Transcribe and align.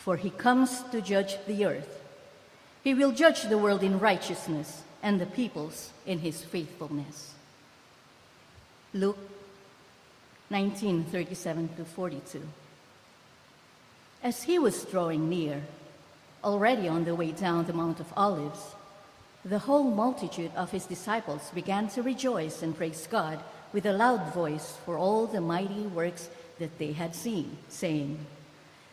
For 0.00 0.16
he 0.16 0.30
comes 0.30 0.82
to 0.92 1.02
judge 1.02 1.36
the 1.46 1.66
earth. 1.66 2.02
He 2.82 2.94
will 2.94 3.12
judge 3.12 3.42
the 3.42 3.58
world 3.58 3.82
in 3.82 4.00
righteousness 4.00 4.82
and 5.02 5.20
the 5.20 5.26
peoples 5.26 5.90
in 6.06 6.20
his 6.20 6.42
faithfulness. 6.42 7.34
Luke 8.94 9.18
19:37 10.50 11.76
to 11.76 11.84
42. 11.84 12.42
As 14.22 14.44
he 14.44 14.58
was 14.58 14.84
drawing 14.84 15.28
near, 15.28 15.62
already 16.42 16.88
on 16.88 17.04
the 17.04 17.14
way 17.14 17.32
down 17.32 17.66
the 17.66 17.74
Mount 17.74 18.00
of 18.00 18.12
Olives, 18.16 18.74
the 19.44 19.60
whole 19.60 19.84
multitude 19.84 20.52
of 20.56 20.70
his 20.70 20.86
disciples 20.86 21.50
began 21.54 21.88
to 21.88 22.02
rejoice 22.02 22.62
and 22.62 22.74
praise 22.74 23.06
God 23.06 23.38
with 23.72 23.84
a 23.84 23.92
loud 23.92 24.32
voice 24.32 24.76
for 24.84 24.96
all 24.96 25.26
the 25.26 25.40
mighty 25.40 25.82
works 25.82 26.30
that 26.58 26.78
they 26.78 26.92
had 26.92 27.14
seen, 27.14 27.58
saying, 27.68 28.18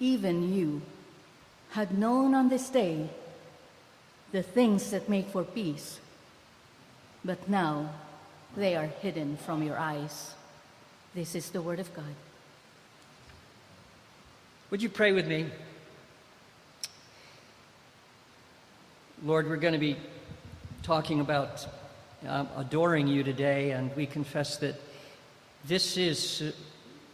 even 0.00 0.52
you, 0.52 0.82
had 1.70 1.98
known 1.98 2.34
on 2.34 2.48
this 2.48 2.70
day 2.70 3.08
the 4.32 4.42
things 4.42 4.90
that 4.90 5.08
make 5.08 5.28
for 5.28 5.44
peace, 5.44 6.00
but 7.24 7.48
now 7.48 7.90
they 8.56 8.76
are 8.76 8.86
hidden 8.86 9.36
from 9.36 9.62
your 9.62 9.78
eyes. 9.78 10.34
This 11.14 11.34
is 11.34 11.50
the 11.50 11.62
word 11.62 11.80
of 11.80 11.92
God. 11.94 12.14
Would 14.70 14.82
you 14.82 14.88
pray 14.88 15.12
with 15.12 15.26
me? 15.26 15.46
Lord, 19.24 19.48
we're 19.48 19.56
going 19.56 19.72
to 19.72 19.78
be 19.80 19.96
talking 20.82 21.20
about 21.20 21.66
um, 22.26 22.48
adoring 22.56 23.08
you 23.08 23.22
today, 23.22 23.70
and 23.72 23.94
we 23.96 24.06
confess 24.06 24.58
that 24.58 24.74
this 25.64 25.96
is, 25.96 26.54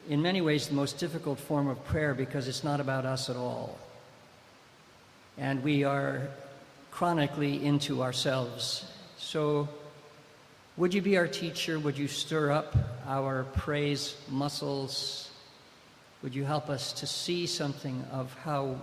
in 0.09 0.21
many 0.21 0.41
ways, 0.41 0.69
the 0.69 0.75
most 0.75 0.99
difficult 0.99 1.39
form 1.39 1.69
of 1.69 1.83
prayer 1.85 2.15
because 2.15 2.49
it's 2.49 2.65
not 2.65 2.81
about 2.81 3.07
us 3.07 3.31
at 3.31 3.37
all. 3.37 3.79
And 5.39 5.63
we 5.63 5.85
are 5.85 6.29
chronically 6.91 7.65
into 7.65 8.03
ourselves. 8.03 8.85
So, 9.19 9.69
would 10.77 10.93
you 10.93 11.03
be 11.03 11.17
our 11.17 11.27
teacher? 11.27 11.79
Would 11.79 11.97
you 11.97 12.09
stir 12.09 12.51
up 12.51 12.75
our 13.07 13.45
praise 13.45 14.17
muscles? 14.29 15.31
Would 16.23 16.35
you 16.35 16.45
help 16.45 16.69
us 16.69 16.93
to 16.95 17.07
see 17.07 17.47
something 17.47 18.05
of 18.13 18.33
how 18.45 18.77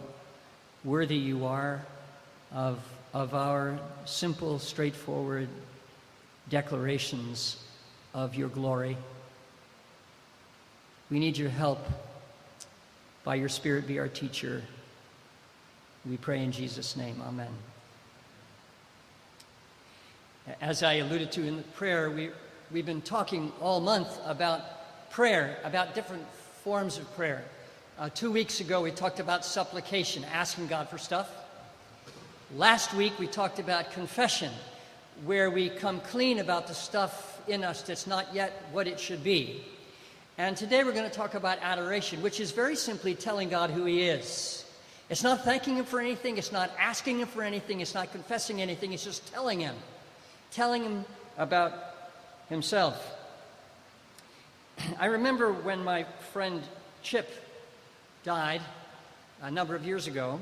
worthy 0.83 1.17
you 1.17 1.45
are 1.45 1.85
of, 2.51 2.79
of 3.13 3.33
our 3.33 3.79
simple, 4.05 4.59
straightforward 4.59 5.47
declarations 6.49 7.57
of 8.13 8.35
your 8.35 8.49
glory? 8.49 8.97
We 11.11 11.19
need 11.19 11.37
your 11.37 11.49
help. 11.49 11.85
By 13.25 13.35
your 13.35 13.49
Spirit, 13.49 13.85
be 13.85 13.99
our 13.99 14.07
teacher. 14.07 14.63
We 16.09 16.15
pray 16.15 16.41
in 16.41 16.53
Jesus' 16.53 16.95
name. 16.95 17.21
Amen. 17.27 17.51
As 20.61 20.83
I 20.83 20.93
alluded 20.95 21.31
to 21.33 21.45
in 21.45 21.57
the 21.57 21.63
prayer, 21.63 22.09
we, 22.09 22.31
we've 22.71 22.85
been 22.85 23.01
talking 23.01 23.51
all 23.59 23.81
month 23.81 24.19
about 24.25 25.11
prayer, 25.11 25.57
about 25.65 25.93
different 25.93 26.25
forms 26.63 26.97
of 26.97 27.13
prayer. 27.15 27.43
Uh, 27.99 28.09
two 28.15 28.31
weeks 28.31 28.61
ago, 28.61 28.81
we 28.81 28.89
talked 28.89 29.19
about 29.19 29.43
supplication, 29.43 30.23
asking 30.33 30.67
God 30.67 30.87
for 30.87 30.97
stuff. 30.97 31.29
Last 32.55 32.93
week, 32.93 33.19
we 33.19 33.27
talked 33.27 33.59
about 33.59 33.91
confession, 33.91 34.51
where 35.25 35.51
we 35.51 35.69
come 35.69 35.99
clean 35.99 36.39
about 36.39 36.67
the 36.67 36.73
stuff 36.73 37.41
in 37.49 37.65
us 37.65 37.81
that's 37.81 38.07
not 38.07 38.33
yet 38.33 38.63
what 38.71 38.87
it 38.87 38.97
should 38.97 39.25
be. 39.25 39.65
And 40.41 40.57
today, 40.57 40.83
we're 40.83 40.91
going 40.93 41.07
to 41.07 41.15
talk 41.15 41.35
about 41.35 41.59
adoration, 41.61 42.23
which 42.23 42.39
is 42.39 42.49
very 42.49 42.75
simply 42.75 43.13
telling 43.13 43.49
God 43.49 43.69
who 43.69 43.85
He 43.85 44.01
is. 44.01 44.65
It's 45.07 45.21
not 45.21 45.43
thanking 45.45 45.77
Him 45.77 45.85
for 45.85 45.99
anything, 45.99 46.39
it's 46.39 46.51
not 46.51 46.71
asking 46.79 47.19
Him 47.19 47.27
for 47.27 47.43
anything, 47.43 47.79
it's 47.79 47.93
not 47.93 48.11
confessing 48.11 48.59
anything, 48.59 48.91
it's 48.91 49.03
just 49.03 49.31
telling 49.31 49.59
Him 49.59 49.75
telling 50.51 50.83
him 50.83 51.05
about 51.37 51.73
himself. 52.49 53.15
I 54.99 55.05
remember 55.05 55.51
when 55.51 55.83
my 55.83 56.03
friend 56.33 56.61
Chip 57.03 57.29
died 58.23 58.61
a 59.41 59.49
number 59.49 59.75
of 59.75 59.85
years 59.85 60.07
ago. 60.07 60.39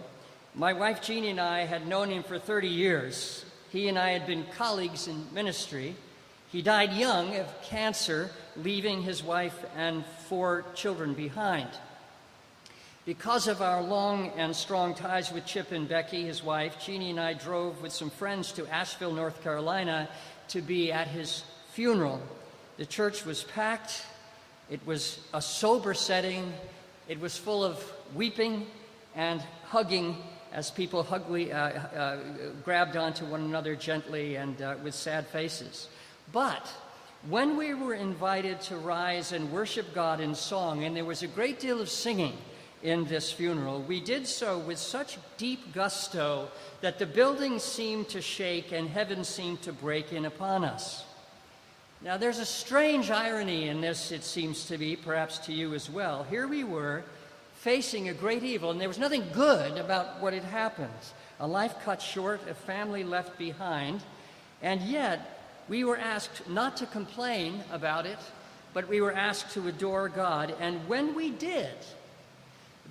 My 0.56 0.74
wife 0.74 1.02
Jeannie 1.02 1.30
and 1.30 1.40
I 1.40 1.66
had 1.66 1.88
known 1.88 2.10
him 2.10 2.24
for 2.24 2.40
30 2.40 2.68
years. 2.68 3.46
He 3.70 3.88
and 3.88 4.00
I 4.00 4.10
had 4.10 4.26
been 4.26 4.46
colleagues 4.58 5.08
in 5.08 5.28
ministry. 5.32 5.96
He 6.52 6.64
died 6.64 6.94
young 6.94 7.36
of 7.36 7.48
cancer, 7.62 8.32
leaving 8.58 9.04
his 9.04 9.24
wife 9.24 9.66
and 9.76 10.04
four 10.28 10.66
children 10.74 11.14
behind. 11.14 11.70
Because 13.06 13.48
of 13.48 13.62
our 13.62 13.82
long 13.82 14.32
and 14.36 14.56
strong 14.56 14.96
ties 14.96 15.32
with 15.32 15.46
Chip 15.46 15.72
and 15.72 15.88
Becky, 15.88 16.24
his 16.24 16.44
wife, 16.44 16.84
Jeannie 16.84 17.12
and 17.12 17.20
I 17.20 17.34
drove 17.34 17.82
with 17.82 17.92
some 17.92 18.10
friends 18.10 18.52
to 18.54 18.68
Asheville, 18.68 19.14
North 19.14 19.44
Carolina 19.44 20.10
to 20.50 20.62
be 20.62 20.92
at 20.92 21.08
his 21.08 21.44
funeral. 21.72 22.20
The 22.78 22.86
church 22.86 23.26
was 23.26 23.44
packed, 23.44 24.04
it 24.72 24.86
was 24.88 25.20
a 25.34 25.42
sober 25.42 25.94
setting, 25.94 26.52
it 27.08 27.20
was 27.20 27.38
full 27.38 27.64
of 27.64 27.84
weeping 28.16 28.66
and 29.16 29.42
hugging 29.66 30.18
as 30.52 30.72
people 30.72 31.04
hugly, 31.04 31.52
uh, 31.52 31.58
uh, 31.58 32.18
grabbed 32.64 32.98
onto 32.98 33.26
one 33.26 33.42
another 33.42 33.76
gently 33.76 34.36
and 34.36 34.60
uh, 34.62 34.76
with 34.84 34.96
sad 34.96 35.28
faces. 35.28 35.88
But 36.32 36.72
when 37.28 37.58
we 37.58 37.74
were 37.74 37.94
invited 37.94 38.62
to 38.62 38.78
rise 38.78 39.32
and 39.32 39.52
worship 39.52 39.94
God 39.94 40.20
in 40.20 40.36
song, 40.36 40.84
and 40.84 40.96
there 40.96 41.06
was 41.06 41.24
a 41.24 41.28
great 41.28 41.60
deal 41.60 41.82
of 41.82 41.90
singing, 41.90 42.38
in 42.82 43.04
this 43.06 43.32
funeral, 43.32 43.82
we 43.82 44.00
did 44.00 44.26
so 44.26 44.58
with 44.58 44.78
such 44.78 45.18
deep 45.38 45.74
gusto 45.74 46.50
that 46.82 46.98
the 46.98 47.06
building 47.06 47.60
seemed 47.60 48.08
to 48.10 48.22
shake 48.22 48.72
and 48.72 48.90
heaven 48.90 49.24
seemed 49.24 49.62
to 49.64 49.74
break 49.74 50.14
in 50.14 50.26
upon 50.26 50.64
us. 50.64 51.04
Now, 52.02 52.16
there's 52.16 52.40
a 52.40 52.46
strange 52.46 53.12
irony 53.12 53.68
in 53.68 53.82
this, 53.82 54.14
it 54.14 54.24
seems 54.24 54.66
to 54.68 54.78
be, 54.78 54.96
perhaps 54.96 55.40
to 55.40 55.54
you 55.54 55.74
as 55.74 55.90
well. 55.90 56.26
Here 56.30 56.48
we 56.48 56.64
were 56.64 57.04
facing 57.56 58.08
a 58.08 58.14
great 58.14 58.44
evil, 58.44 58.72
and 58.72 58.80
there 58.80 58.88
was 58.88 58.98
nothing 58.98 59.26
good 59.34 59.78
about 59.78 60.22
what 60.22 60.34
had 60.34 60.44
happened 60.44 60.90
a 61.42 61.48
life 61.48 61.76
cut 61.84 62.02
short, 62.02 62.42
a 62.50 62.54
family 62.54 63.04
left 63.04 63.38
behind, 63.38 64.02
and 64.62 64.82
yet 64.82 65.39
we 65.70 65.84
were 65.84 65.98
asked 65.98 66.50
not 66.50 66.78
to 66.78 66.86
complain 66.88 67.64
about 67.72 68.06
it, 68.06 68.18
but 68.74 68.90
we 68.90 69.02
were 69.02 69.14
asked 69.14 69.52
to 69.54 69.68
adore 69.68 70.10
God. 70.10 70.54
And 70.60 70.88
when 70.88 71.16
we 71.16 71.30
did, 71.30 71.70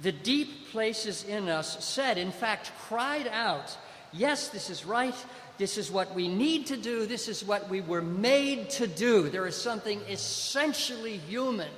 the 0.00 0.12
deep 0.12 0.70
places 0.70 1.24
in 1.24 1.48
us 1.48 1.84
said, 1.84 2.16
in 2.18 2.30
fact, 2.30 2.70
cried 2.88 3.26
out, 3.26 3.76
Yes, 4.12 4.48
this 4.48 4.70
is 4.70 4.86
right. 4.86 5.14
This 5.58 5.76
is 5.76 5.90
what 5.90 6.14
we 6.14 6.28
need 6.28 6.66
to 6.68 6.76
do. 6.76 7.04
This 7.04 7.28
is 7.28 7.44
what 7.44 7.68
we 7.68 7.80
were 7.80 8.00
made 8.00 8.70
to 8.70 8.86
do. 8.86 9.28
There 9.28 9.46
is 9.46 9.56
something 9.56 10.00
essentially 10.08 11.18
human 11.18 11.68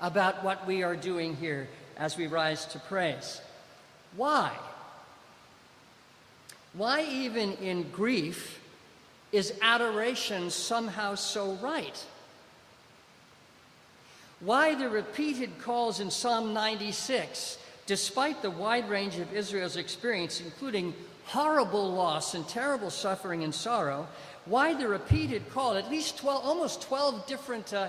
about 0.00 0.42
what 0.42 0.66
we 0.66 0.82
are 0.82 0.96
doing 0.96 1.36
here 1.36 1.68
as 1.98 2.16
we 2.16 2.28
rise 2.28 2.64
to 2.66 2.78
praise. 2.78 3.40
Why? 4.16 4.52
Why, 6.72 7.02
even 7.02 7.52
in 7.54 7.90
grief, 7.90 8.60
is 9.36 9.52
adoration 9.60 10.50
somehow 10.50 11.14
so 11.14 11.52
right? 11.62 12.04
Why 14.40 14.74
the 14.74 14.88
repeated 14.88 15.58
calls 15.60 16.00
in 16.00 16.10
Psalm 16.10 16.52
96, 16.54 17.58
despite 17.86 18.42
the 18.42 18.50
wide 18.50 18.88
range 18.88 19.18
of 19.18 19.32
Israel's 19.34 19.76
experience, 19.76 20.40
including 20.40 20.94
horrible 21.24 21.92
loss 21.92 22.34
and 22.34 22.46
terrible 22.48 22.90
suffering 22.90 23.44
and 23.44 23.54
sorrow, 23.54 24.06
why 24.46 24.74
the 24.74 24.88
repeated 24.88 25.48
call, 25.50 25.74
at 25.74 25.90
least 25.90 26.18
12, 26.18 26.44
almost 26.44 26.82
12 26.82 27.26
different 27.26 27.72
uh, 27.74 27.88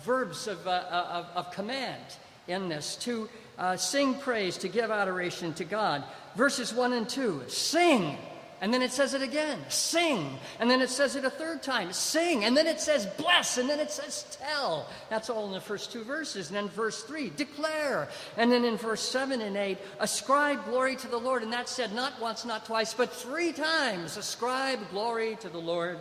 verbs 0.00 0.48
of, 0.48 0.66
uh, 0.66 0.84
of, 0.90 1.26
of, 1.34 1.52
command 1.52 2.02
in 2.46 2.68
this, 2.68 2.96
to 2.96 3.28
uh, 3.58 3.76
sing 3.76 4.14
praise, 4.14 4.56
to 4.56 4.68
give 4.68 4.90
adoration 4.90 5.52
to 5.54 5.64
God. 5.64 6.02
Verses 6.34 6.72
1 6.72 6.92
and 6.92 7.08
2 7.08 7.42
sing 7.48 8.16
and 8.60 8.74
then 8.74 8.82
it 8.82 8.90
says 8.90 9.14
it 9.14 9.22
again, 9.22 9.58
sing. 9.68 10.36
And 10.58 10.68
then 10.68 10.80
it 10.80 10.90
says 10.90 11.14
it 11.14 11.24
a 11.24 11.30
third 11.30 11.62
time, 11.62 11.92
sing. 11.92 12.44
And 12.44 12.56
then 12.56 12.66
it 12.66 12.80
says 12.80 13.06
bless. 13.16 13.56
And 13.56 13.68
then 13.68 13.78
it 13.78 13.90
says 13.90 14.36
tell. 14.40 14.88
That's 15.10 15.30
all 15.30 15.46
in 15.46 15.52
the 15.52 15.60
first 15.60 15.92
two 15.92 16.02
verses. 16.02 16.48
And 16.48 16.56
then 16.56 16.68
verse 16.68 17.04
three, 17.04 17.30
declare. 17.30 18.08
And 18.36 18.50
then 18.50 18.64
in 18.64 18.76
verse 18.76 19.00
seven 19.00 19.40
and 19.40 19.56
eight, 19.56 19.78
ascribe 20.00 20.64
glory 20.64 20.96
to 20.96 21.08
the 21.08 21.18
Lord. 21.18 21.44
And 21.44 21.52
that 21.52 21.68
said 21.68 21.92
not 21.92 22.20
once, 22.20 22.44
not 22.44 22.66
twice, 22.66 22.94
but 22.94 23.12
three 23.12 23.52
times, 23.52 24.16
ascribe 24.16 24.80
glory 24.90 25.36
to 25.40 25.48
the 25.48 25.58
Lord. 25.58 25.98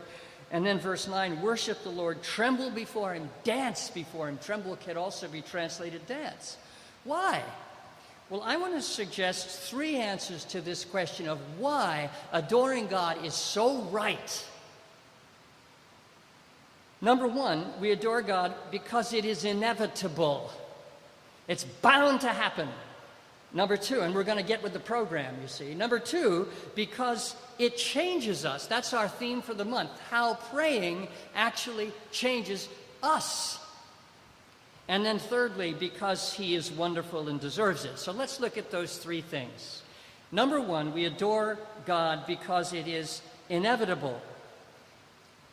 And 0.50 0.65
then 0.65 0.80
verse 0.80 1.10
9, 1.10 1.42
worship 1.42 1.83
the 1.83 1.89
Lord, 1.89 2.24
tremble 2.24 2.71
before 2.71 3.13
him, 3.13 3.30
dance 3.44 3.89
before 3.89 4.30
him. 4.30 4.39
Tremble 4.42 4.77
can 4.77 4.95
also 4.95 5.27
be 5.27 5.42
translated 5.42 6.06
dance. 6.07 6.56
Why? 7.03 7.44
Well, 8.29 8.41
I 8.44 8.57
want 8.57 8.74
to 8.74 8.81
suggest 8.81 9.69
three 9.69 9.95
answers 9.95 10.44
to 10.45 10.59
this 10.59 10.83
question 10.83 11.29
of 11.29 11.39
why 11.59 12.09
adoring 12.33 12.88
God 12.88 13.24
is 13.24 13.33
so 13.33 13.81
right. 13.83 14.45
Number 17.00 17.27
one, 17.27 17.65
we 17.79 17.91
adore 17.91 18.21
God 18.21 18.53
because 18.69 19.13
it 19.13 19.24
is 19.24 19.45
inevitable. 19.45 20.51
It's 21.47 21.63
bound 21.63 22.21
to 22.21 22.29
happen. 22.29 22.68
Number 23.53 23.77
two, 23.77 24.01
and 24.01 24.13
we're 24.13 24.25
going 24.25 24.38
to 24.38 24.44
get 24.44 24.62
with 24.62 24.74
the 24.74 24.79
program, 24.79 25.35
you 25.41 25.47
see. 25.47 25.74
Number 25.74 26.00
two, 26.00 26.50
because 26.75 27.33
it 27.57 27.77
changes 27.77 28.44
us. 28.44 28.68
That's 28.68 28.94
our 28.94 29.07
theme 29.07 29.41
for 29.41 29.53
the 29.53 29.63
month 29.63 29.91
how 30.09 30.33
praying 30.33 31.07
actually 31.33 31.94
changes 32.12 32.68
us. 33.01 33.57
And 34.88 35.06
then, 35.06 35.19
thirdly, 35.19 35.74
because 35.74 36.34
he 36.34 36.56
is 36.56 36.72
wonderful 36.72 37.28
and 37.28 37.39
deserves 37.39 37.84
it. 37.84 38.00
So 38.00 38.12
let's 38.12 38.39
look 38.39 38.57
at 38.57 38.72
those 38.72 38.98
three 38.98 39.22
things. 39.22 39.81
Number 40.31 40.62
one, 40.62 40.94
we 40.94 41.06
adore 41.06 41.60
God 41.86 42.25
because 42.25 42.74
it 42.74 42.88
is 42.88 43.22
inevitable. 43.50 44.22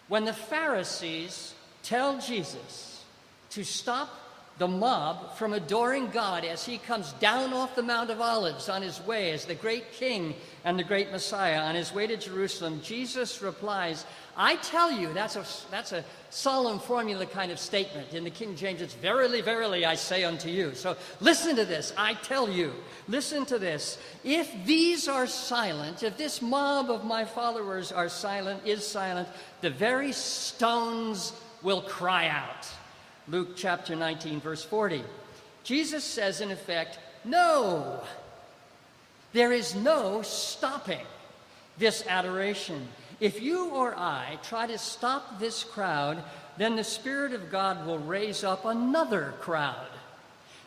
When 0.08 0.24
the 0.24 0.32
Pharisees 0.32 1.54
tell 1.82 2.18
Jesus 2.18 3.04
to 3.50 3.64
stop 3.64 4.10
the 4.58 4.68
mob 4.68 5.36
from 5.36 5.52
adoring 5.52 6.10
God 6.10 6.44
as 6.44 6.64
he 6.64 6.78
comes 6.78 7.12
down 7.14 7.52
off 7.52 7.74
the 7.74 7.82
Mount 7.82 8.10
of 8.10 8.20
Olives 8.20 8.68
on 8.68 8.82
his 8.82 9.00
way 9.00 9.32
as 9.32 9.44
the 9.44 9.54
great 9.54 9.92
king 9.92 10.34
and 10.64 10.78
the 10.78 10.84
great 10.84 11.10
Messiah 11.10 11.58
on 11.60 11.74
his 11.74 11.92
way 11.92 12.06
to 12.06 12.16
Jerusalem, 12.16 12.80
Jesus 12.82 13.42
replies, 13.42 14.06
I 14.36 14.56
tell 14.56 14.90
you, 14.90 15.12
that's 15.12 15.36
a, 15.36 15.44
that's 15.70 15.92
a 15.92 16.04
solemn 16.30 16.78
formula 16.78 17.26
kind 17.26 17.52
of 17.52 17.58
statement. 17.58 18.14
In 18.14 18.24
the 18.24 18.30
King 18.30 18.56
James, 18.56 18.82
it's 18.82 18.94
verily, 18.94 19.40
verily, 19.40 19.84
I 19.84 19.94
say 19.94 20.24
unto 20.24 20.48
you. 20.48 20.74
So 20.74 20.96
listen 21.20 21.54
to 21.56 21.64
this. 21.64 21.92
I 21.96 22.14
tell 22.14 22.48
you, 22.48 22.72
listen 23.06 23.46
to 23.46 23.58
this. 23.58 23.98
If 24.24 24.52
these 24.66 25.06
are 25.06 25.26
silent, 25.26 26.02
if 26.02 26.16
this 26.16 26.42
mob 26.42 26.90
of 26.90 27.04
my 27.04 27.24
followers 27.24 27.92
are 27.92 28.08
silent, 28.08 28.66
is 28.66 28.86
silent, 28.86 29.28
the 29.60 29.70
very 29.70 30.12
stones 30.12 31.32
will 31.62 31.82
cry 31.82 32.28
out. 32.28 32.68
Luke 33.28 33.56
chapter 33.56 33.94
19, 33.94 34.40
verse 34.40 34.64
40. 34.64 35.02
Jesus 35.62 36.04
says, 36.04 36.40
in 36.40 36.50
effect, 36.50 36.98
no. 37.24 38.00
There 39.32 39.52
is 39.52 39.74
no 39.74 40.22
stopping 40.22 41.06
this 41.78 42.04
adoration. 42.06 42.86
If 43.24 43.40
you 43.40 43.70
or 43.70 43.96
I 43.96 44.38
try 44.42 44.66
to 44.66 44.76
stop 44.76 45.40
this 45.40 45.64
crowd, 45.64 46.22
then 46.58 46.76
the 46.76 46.84
Spirit 46.84 47.32
of 47.32 47.50
God 47.50 47.86
will 47.86 47.98
raise 47.98 48.44
up 48.44 48.66
another 48.66 49.32
crowd. 49.40 49.88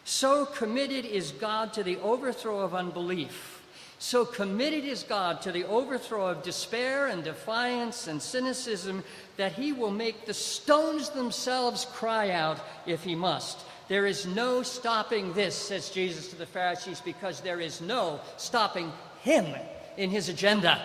So 0.06 0.48
committed 0.48 1.06
is 1.06 1.32
God 1.34 1.72
to 1.74 1.84
the 1.84 1.98
overthrow 1.98 2.62
of 2.62 2.74
unbelief. 2.74 3.62
So 4.00 4.26
committed 4.26 4.86
is 4.86 5.04
God 5.04 5.40
to 5.44 5.52
the 5.52 5.66
overthrow 5.66 6.30
of 6.30 6.42
despair 6.42 7.06
and 7.06 7.24
defiance 7.24 8.08
and 8.08 8.20
cynicism 8.20 9.04
that 9.36 9.52
he 9.52 9.72
will 9.72 9.92
make 9.92 10.26
the 10.26 10.34
stones 10.34 11.12
themselves 11.12 11.86
cry 11.94 12.32
out 12.32 12.60
if 12.88 13.04
he 13.04 13.14
must. 13.14 13.60
There 13.88 14.08
is 14.08 14.26
no 14.26 14.64
stopping 14.64 15.32
this, 15.34 15.54
says 15.54 15.92
Jesus 15.92 16.30
to 16.30 16.36
the 16.36 16.48
Pharisees, 16.48 17.02
because 17.02 17.40
there 17.40 17.62
is 17.62 17.82
no 17.82 18.20
stopping 18.38 18.92
him 19.22 19.46
in 19.96 20.10
his 20.10 20.28
agenda 20.28 20.82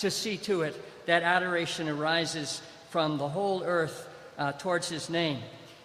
to 0.00 0.10
see 0.10 0.36
to 0.36 0.60
it 0.60 0.78
that 1.06 1.22
adoration 1.22 1.88
arises 1.88 2.62
from 2.90 3.18
the 3.18 3.28
whole 3.28 3.62
earth 3.62 4.08
uh, 4.38 4.52
towards 4.52 4.88
his 4.88 5.10
name. 5.10 5.38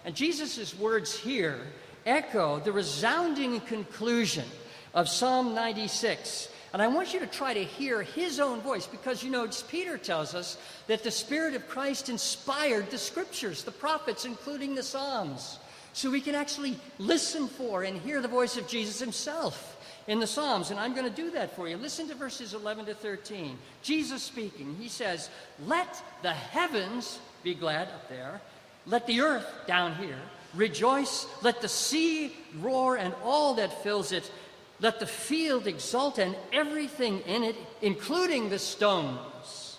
And 0.05 0.15
Jesus' 0.15 0.77
words 0.77 1.17
here 1.17 1.59
echo 2.05 2.59
the 2.59 2.71
resounding 2.71 3.59
conclusion 3.61 4.45
of 4.93 5.09
Psalm 5.09 5.53
96. 5.53 6.49
And 6.73 6.81
I 6.81 6.87
want 6.87 7.13
you 7.13 7.19
to 7.19 7.27
try 7.27 7.53
to 7.53 7.63
hear 7.63 8.03
his 8.03 8.39
own 8.39 8.61
voice 8.61 8.87
because 8.87 9.23
you 9.23 9.31
know, 9.31 9.47
Peter 9.67 9.97
tells 9.97 10.35
us 10.35 10.57
that 10.87 11.03
the 11.03 11.11
Spirit 11.11 11.55
of 11.55 11.67
Christ 11.67 12.09
inspired 12.09 12.89
the 12.91 12.97
scriptures, 12.97 13.63
the 13.63 13.71
prophets, 13.71 14.25
including 14.25 14.75
the 14.75 14.83
Psalms. 14.83 15.58
So 15.93 16.11
we 16.11 16.21
can 16.21 16.35
actually 16.35 16.77
listen 16.97 17.47
for 17.47 17.83
and 17.83 17.97
hear 17.97 18.21
the 18.21 18.27
voice 18.27 18.57
of 18.57 18.67
Jesus 18.67 18.99
himself 18.99 19.77
in 20.07 20.19
the 20.19 20.27
Psalms, 20.27 20.71
and 20.71 20.79
I'm 20.79 20.95
going 20.95 21.07
to 21.07 21.15
do 21.15 21.29
that 21.31 21.55
for 21.55 21.67
you. 21.67 21.77
Listen 21.77 22.07
to 22.07 22.15
verses 22.15 22.55
11 22.55 22.85
to 22.85 22.95
13. 22.95 23.57
Jesus 23.83 24.23
speaking, 24.23 24.75
he 24.79 24.87
says, 24.87 25.29
Let 25.65 26.01
the 26.23 26.33
heavens 26.33 27.19
be 27.43 27.53
glad 27.53 27.89
up 27.89 28.09
there, 28.09 28.41
let 28.87 29.05
the 29.05 29.21
earth 29.21 29.47
down 29.67 29.93
here 29.95 30.19
rejoice, 30.55 31.27
let 31.43 31.61
the 31.61 31.69
sea 31.69 32.35
roar 32.59 32.97
and 32.97 33.13
all 33.23 33.53
that 33.55 33.83
fills 33.83 34.11
it, 34.11 34.31
let 34.79 34.99
the 34.99 35.05
field 35.05 35.67
exult 35.67 36.17
and 36.17 36.35
everything 36.51 37.19
in 37.21 37.43
it, 37.43 37.55
including 37.81 38.49
the 38.49 38.57
stones. 38.57 39.77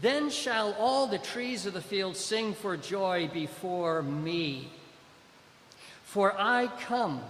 Then 0.00 0.30
shall 0.30 0.74
all 0.78 1.06
the 1.06 1.18
trees 1.18 1.66
of 1.66 1.74
the 1.74 1.80
field 1.80 2.16
sing 2.16 2.54
for 2.54 2.76
joy 2.76 3.28
before 3.32 4.02
me. 4.02 4.70
For 6.16 6.32
I 6.38 6.68
come 6.80 7.20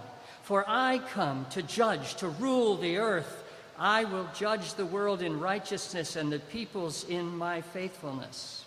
for 0.43 0.63
I 0.65 0.99
come 0.99 1.45
to 1.49 1.61
judge, 1.61 2.15
to 2.15 2.29
rule 2.29 2.77
the 2.77 2.99
earth. 2.99 3.43
I 3.77 4.05
will 4.05 4.29
judge 4.33 4.75
the 4.75 4.85
world 4.85 5.21
in 5.21 5.41
righteousness 5.41 6.15
and 6.15 6.31
the 6.31 6.39
peoples 6.39 7.03
in 7.09 7.37
my 7.37 7.59
faithfulness. 7.59 8.63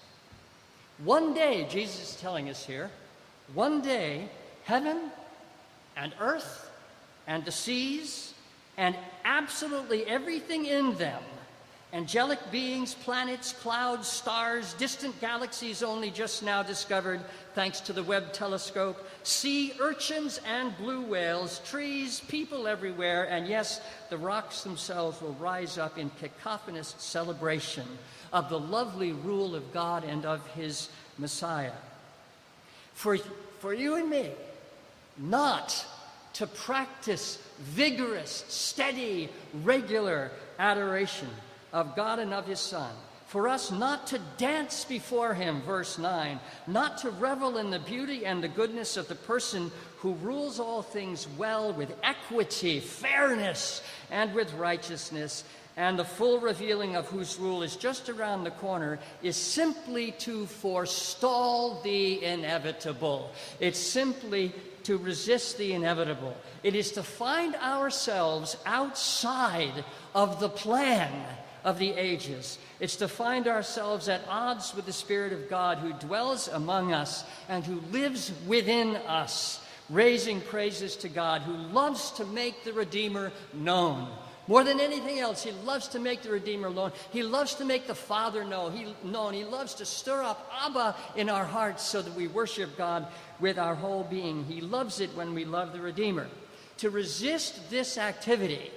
One 1.03 1.33
day, 1.33 1.67
Jesus 1.71 2.11
is 2.11 2.21
telling 2.21 2.51
us 2.51 2.67
here, 2.67 2.91
one 3.55 3.81
day, 3.81 4.29
heaven 4.65 5.11
and 5.97 6.13
earth 6.21 6.71
and 7.27 7.43
the 7.47 7.51
seas 7.51 8.35
and 8.77 8.95
absolutely 9.25 10.05
everything 10.05 10.67
in 10.67 10.97
them 10.97 11.23
Angelic 11.93 12.39
beings, 12.53 12.95
planets, 12.95 13.53
clouds, 13.53 14.07
stars, 14.07 14.75
distant 14.75 15.21
galaxies 15.21 15.83
only 15.83 16.09
just 16.11 16.41
now 16.41 16.63
discovered 16.63 17.21
thanks 17.55 17.81
to 17.81 17.93
the 17.93 18.05
Webb 18.05 18.33
telescope, 18.33 19.05
sea 19.25 19.73
urchins 19.81 20.41
and 20.47 20.77
blue 20.77 21.01
whales, 21.01 21.61
trees, 21.65 22.21
people 22.21 22.69
everywhere, 22.69 23.25
and 23.25 23.49
yes, 23.49 23.81
the 24.09 24.17
rocks 24.17 24.63
themselves 24.63 25.21
will 25.21 25.33
rise 25.35 25.79
up 25.79 25.99
in 25.99 26.11
cacophonous 26.21 26.95
celebration 26.99 27.87
of 28.33 28.49
the 28.49 28.61
lovely 28.61 29.11
rule 29.11 29.57
of 29.57 29.73
God 29.73 30.05
and 30.05 30.25
of 30.25 30.47
his 30.49 30.91
Messiah. 31.19 31.73
For, 32.95 33.19
for 33.59 33.75
you 33.75 33.97
and 33.97 34.09
me, 34.09 34.31
not 35.19 35.85
to 36.35 36.47
practice 36.47 37.43
vigorous, 37.59 38.45
steady, 38.47 39.29
regular 39.65 40.31
adoration 40.61 41.29
of 41.73 41.97
God 41.97 42.19
and 42.19 42.33
of 42.35 42.47
His 42.47 42.61
Son. 42.61 42.93
For 43.27 43.47
us 43.47 43.71
not 43.71 44.09
to 44.09 44.21
dance 44.39 44.85
before 44.85 45.35
Him, 45.35 45.63
verse 45.63 45.99
9, 45.99 46.41
not 46.67 46.99
to 46.99 47.11
revel 47.11 47.59
in 47.59 47.71
the 47.71 47.79
beauty 47.79 48.27
and 48.27 48.43
the 48.43 48.49
goodness 48.49 48.97
of 48.97 49.07
the 49.07 49.15
person 49.15 49.71
who 49.99 50.15
rules 50.15 50.59
all 50.59 50.83
things 50.83 51.29
well 51.39 51.73
with 51.73 51.95
equity, 52.03 52.81
fairness, 52.81 53.83
and 54.11 54.35
with 54.35 54.53
righteousness, 54.55 55.45
and 55.77 55.97
the 55.97 56.05
full 56.05 56.41
revealing 56.41 56.97
of 56.97 57.07
whose 57.07 57.39
rule 57.39 57.63
is 57.63 57.77
just 57.77 58.09
around 58.09 58.43
the 58.43 58.51
corner, 58.51 58.99
is 59.23 59.37
simply 59.37 60.11
to 60.13 60.47
forestall 60.47 61.81
the 61.83 62.25
inevitable. 62.25 63.31
It's 63.61 63.79
simply 63.79 64.53
to 64.83 64.99
resist 64.99 65.57
the 65.57 65.75
inevitable. 65.75 66.37
It 66.65 66.75
is 66.75 66.91
to 66.93 67.05
find 67.05 67.55
ourselves 67.55 68.57
outside 68.67 69.85
of 70.17 70.41
the 70.41 70.49
plan 70.49 71.13
of 71.65 71.79
the 71.79 71.91
ages. 71.93 72.59
It's 72.79 72.97
to 72.97 73.09
find 73.09 73.47
ourselves 73.47 74.09
at 74.09 74.23
odds 74.29 74.75
with 74.75 74.87
the 74.87 74.93
Spirit 74.93 75.33
of 75.33 75.49
God 75.49 75.79
who 75.79 75.93
dwells 75.95 76.49
among 76.49 76.93
us 76.93 77.25
and 77.49 77.65
who 77.65 77.81
lives 77.93 78.33
within 78.47 78.97
us, 78.97 79.65
raising 79.89 80.41
praises 80.41 80.97
to 80.97 81.09
God, 81.09 81.43
who 81.43 81.53
loves 81.53 82.11
to 82.13 82.25
make 82.25 82.65
the 82.65 82.73
Redeemer 82.73 83.33
known. 83.53 84.09
More 84.47 84.65
than 84.65 84.81
anything 84.81 85.21
else, 85.21 85.45
he 85.45 85.53
loves 85.53 85.87
to 85.89 86.01
make 86.01 86.23
the 86.23 86.31
Redeemer 86.31 86.71
known. 86.71 86.91
He 87.13 87.23
loves 87.23 87.55
to 87.57 87.65
make 87.65 87.87
the 87.87 87.95
Father 87.95 88.45
know. 88.45 88.69
He, 88.69 88.95
known. 89.05 89.33
He 89.33 89.45
loves 89.45 89.75
to 89.75 89.87
stir 89.87 90.23
up 90.23 90.51
Abba 90.65 90.97
in 91.15 91.29
our 91.29 91.45
hearts 91.45 91.85
so 91.85 92.03
that 92.03 92.15
we 92.15 92.27
worship 92.27 92.77
God 92.77 93.07
with 93.39 93.59
our 93.59 93.77
whole 93.77 94.03
being. 94.03 94.45
He 94.45 94.61
loves 94.61 95.01
it 95.01 95.15
when 95.15 95.35
we 95.35 95.45
love 95.45 95.73
the 95.73 95.81
Redeemer. 95.81 96.27
To 96.79 96.91
resist 96.91 97.71
this 97.71 97.97
activity 97.97 98.73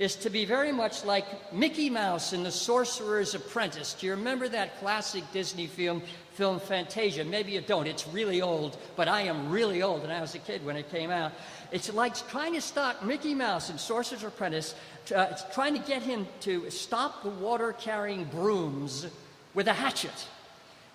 is 0.00 0.16
to 0.16 0.30
be 0.30 0.46
very 0.46 0.72
much 0.72 1.04
like 1.04 1.52
Mickey 1.52 1.90
Mouse 1.90 2.32
in 2.32 2.42
The 2.42 2.50
Sorcerer's 2.50 3.34
Apprentice. 3.34 3.92
Do 3.92 4.06
you 4.06 4.12
remember 4.12 4.48
that 4.48 4.80
classic 4.80 5.22
Disney 5.30 5.66
film, 5.66 6.02
film 6.32 6.58
Fantasia? 6.58 7.22
Maybe 7.22 7.52
you 7.52 7.60
don't. 7.60 7.86
It's 7.86 8.08
really 8.08 8.40
old, 8.40 8.78
but 8.96 9.08
I 9.08 9.20
am 9.20 9.50
really 9.50 9.82
old, 9.82 10.02
and 10.02 10.10
I 10.10 10.22
was 10.22 10.34
a 10.34 10.38
kid 10.38 10.64
when 10.64 10.76
it 10.76 10.90
came 10.90 11.10
out. 11.10 11.32
It's 11.70 11.92
like 11.92 12.16
trying 12.30 12.54
to 12.54 12.62
stop 12.62 13.04
Mickey 13.04 13.34
Mouse 13.34 13.68
in 13.68 13.76
Sorcerer's 13.76 14.24
Apprentice, 14.24 14.74
uh, 15.14 15.26
it's 15.30 15.44
trying 15.52 15.74
to 15.74 15.86
get 15.86 16.00
him 16.00 16.26
to 16.40 16.70
stop 16.70 17.22
the 17.22 17.28
water 17.28 17.74
carrying 17.74 18.24
brooms 18.24 19.06
with 19.52 19.68
a 19.68 19.74
hatchet. 19.74 20.26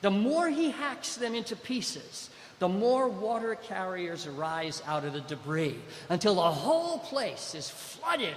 The 0.01 0.09
more 0.09 0.49
he 0.49 0.71
hacks 0.71 1.15
them 1.15 1.35
into 1.35 1.55
pieces, 1.55 2.31
the 2.57 2.69
more 2.69 3.07
water 3.07 3.53
carriers 3.53 4.25
arise 4.25 4.81
out 4.87 5.05
of 5.05 5.13
the 5.13 5.21
debris 5.21 5.77
until 6.09 6.35
the 6.35 6.41
whole 6.41 6.97
place 6.97 7.53
is 7.53 7.69
flooded 7.69 8.35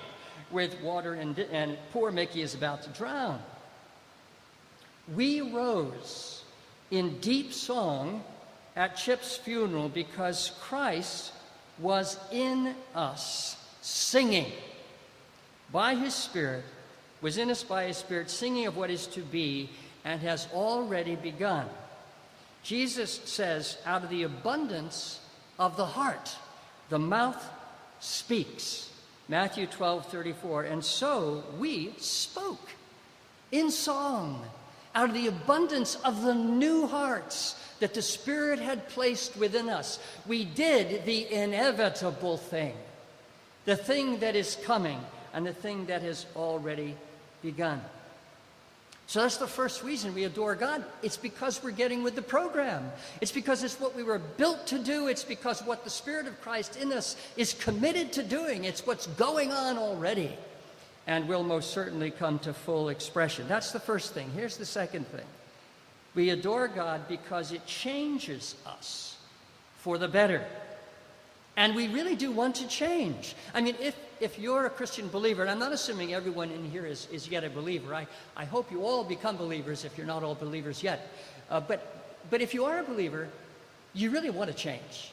with 0.50 0.80
water, 0.80 1.14
and, 1.14 1.38
and 1.38 1.76
poor 1.92 2.10
Mickey 2.10 2.42
is 2.42 2.54
about 2.54 2.82
to 2.82 2.90
drown. 2.90 3.40
We 5.14 5.40
rose 5.40 6.44
in 6.90 7.18
deep 7.18 7.52
song 7.52 8.22
at 8.76 8.96
Chip's 8.96 9.36
funeral 9.36 9.88
because 9.88 10.52
Christ 10.60 11.32
was 11.78 12.18
in 12.30 12.74
us, 12.94 13.56
singing 13.80 14.52
by 15.72 15.94
his 15.94 16.14
Spirit, 16.14 16.64
was 17.20 17.38
in 17.38 17.50
us 17.50 17.62
by 17.62 17.84
his 17.86 17.96
Spirit, 17.96 18.30
singing 18.30 18.66
of 18.66 18.76
what 18.76 18.90
is 18.90 19.06
to 19.08 19.20
be, 19.20 19.68
and 20.04 20.20
has 20.20 20.48
already 20.52 21.16
begun. 21.16 21.66
Jesus 22.62 23.20
says, 23.24 23.78
out 23.86 24.04
of 24.04 24.10
the 24.10 24.24
abundance 24.24 25.20
of 25.58 25.76
the 25.76 25.86
heart, 25.86 26.36
the 26.88 26.98
mouth 26.98 27.42
speaks. 28.00 28.90
Matthew 29.28 29.66
12, 29.66 30.06
34. 30.06 30.62
And 30.64 30.84
so 30.84 31.44
we 31.58 31.94
spoke 31.98 32.70
in 33.52 33.70
song 33.70 34.42
out 34.94 35.10
of 35.10 35.14
the 35.14 35.26
abundance 35.26 35.96
of 35.96 36.22
the 36.22 36.34
new 36.34 36.86
hearts 36.86 37.54
that 37.80 37.94
the 37.94 38.02
Spirit 38.02 38.58
had 38.58 38.88
placed 38.88 39.36
within 39.36 39.68
us. 39.68 40.00
We 40.26 40.44
did 40.44 41.04
the 41.04 41.32
inevitable 41.32 42.38
thing, 42.38 42.74
the 43.64 43.76
thing 43.76 44.18
that 44.20 44.34
is 44.34 44.56
coming, 44.64 44.98
and 45.32 45.46
the 45.46 45.52
thing 45.52 45.86
that 45.86 46.02
has 46.02 46.26
already 46.34 46.96
begun. 47.42 47.80
So 49.08 49.22
that's 49.22 49.38
the 49.38 49.46
first 49.46 49.82
reason 49.82 50.14
we 50.14 50.24
adore 50.24 50.54
God. 50.54 50.84
It's 51.02 51.16
because 51.16 51.62
we're 51.62 51.70
getting 51.70 52.02
with 52.02 52.14
the 52.14 52.20
program. 52.20 52.92
It's 53.22 53.32
because 53.32 53.64
it's 53.64 53.80
what 53.80 53.96
we 53.96 54.02
were 54.02 54.18
built 54.18 54.66
to 54.66 54.78
do. 54.78 55.08
It's 55.08 55.24
because 55.24 55.62
what 55.62 55.82
the 55.82 55.88
Spirit 55.88 56.26
of 56.26 56.38
Christ 56.42 56.76
in 56.76 56.92
us 56.92 57.16
is 57.34 57.54
committed 57.54 58.12
to 58.12 58.22
doing. 58.22 58.64
It's 58.64 58.86
what's 58.86 59.06
going 59.06 59.50
on 59.50 59.78
already 59.78 60.36
and 61.06 61.26
will 61.26 61.42
most 61.42 61.70
certainly 61.70 62.10
come 62.10 62.38
to 62.40 62.52
full 62.52 62.90
expression. 62.90 63.48
That's 63.48 63.72
the 63.72 63.80
first 63.80 64.12
thing. 64.12 64.30
Here's 64.34 64.58
the 64.58 64.66
second 64.66 65.06
thing 65.06 65.24
we 66.14 66.28
adore 66.28 66.68
God 66.68 67.08
because 67.08 67.50
it 67.50 67.64
changes 67.64 68.56
us 68.66 69.16
for 69.78 69.96
the 69.96 70.08
better. 70.08 70.44
And 71.58 71.74
we 71.74 71.88
really 71.88 72.14
do 72.14 72.30
want 72.30 72.54
to 72.56 72.68
change. 72.68 73.34
I 73.52 73.60
mean, 73.60 73.74
if, 73.80 73.96
if 74.20 74.38
you're 74.38 74.66
a 74.66 74.70
Christian 74.70 75.08
believer, 75.08 75.42
and 75.42 75.50
I'm 75.50 75.58
not 75.58 75.72
assuming 75.72 76.14
everyone 76.14 76.52
in 76.52 76.70
here 76.70 76.86
is, 76.86 77.08
is 77.10 77.28
yet 77.28 77.42
a 77.42 77.50
believer, 77.50 77.96
I, 77.96 78.06
I 78.36 78.44
hope 78.44 78.70
you 78.70 78.84
all 78.84 79.02
become 79.02 79.36
believers 79.36 79.84
if 79.84 79.98
you're 79.98 80.06
not 80.06 80.22
all 80.22 80.36
believers 80.36 80.84
yet. 80.84 81.08
Uh, 81.50 81.58
but, 81.58 82.04
but 82.30 82.40
if 82.40 82.54
you 82.54 82.64
are 82.64 82.78
a 82.78 82.84
believer, 82.84 83.28
you 83.92 84.10
really 84.10 84.30
want 84.30 84.48
to 84.48 84.56
change. 84.56 85.10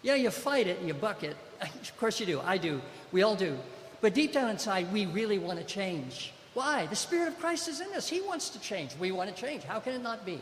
Yeah, 0.00 0.14
you 0.14 0.30
fight 0.30 0.68
it 0.68 0.78
and 0.78 0.88
you 0.88 0.94
buck 0.94 1.22
it. 1.22 1.36
Of 1.60 1.96
course 1.98 2.18
you 2.18 2.24
do. 2.24 2.40
I 2.40 2.56
do. 2.56 2.80
We 3.12 3.22
all 3.22 3.36
do. 3.36 3.54
But 4.00 4.14
deep 4.14 4.32
down 4.32 4.48
inside, 4.48 4.90
we 4.90 5.04
really 5.04 5.38
want 5.38 5.58
to 5.58 5.66
change. 5.66 6.32
Why? 6.54 6.86
The 6.86 6.96
Spirit 6.96 7.28
of 7.28 7.38
Christ 7.38 7.68
is 7.68 7.82
in 7.82 7.92
us. 7.92 8.08
He 8.08 8.22
wants 8.22 8.48
to 8.50 8.58
change. 8.58 8.96
We 8.98 9.12
want 9.12 9.28
to 9.28 9.36
change. 9.38 9.64
How 9.64 9.80
can 9.80 9.92
it 9.92 10.02
not 10.02 10.24
be? 10.24 10.40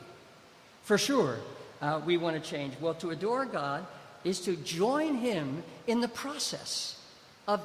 For 0.82 0.98
sure, 0.98 1.40
uh, 1.80 2.00
we 2.06 2.16
want 2.16 2.40
to 2.40 2.48
change. 2.48 2.74
Well, 2.80 2.94
to 2.94 3.10
adore 3.10 3.44
God 3.44 3.84
is 4.24 4.40
to 4.40 4.56
join 4.56 5.16
Him 5.16 5.62
in 5.86 6.00
the 6.00 6.08
process 6.08 6.98
of 7.48 7.60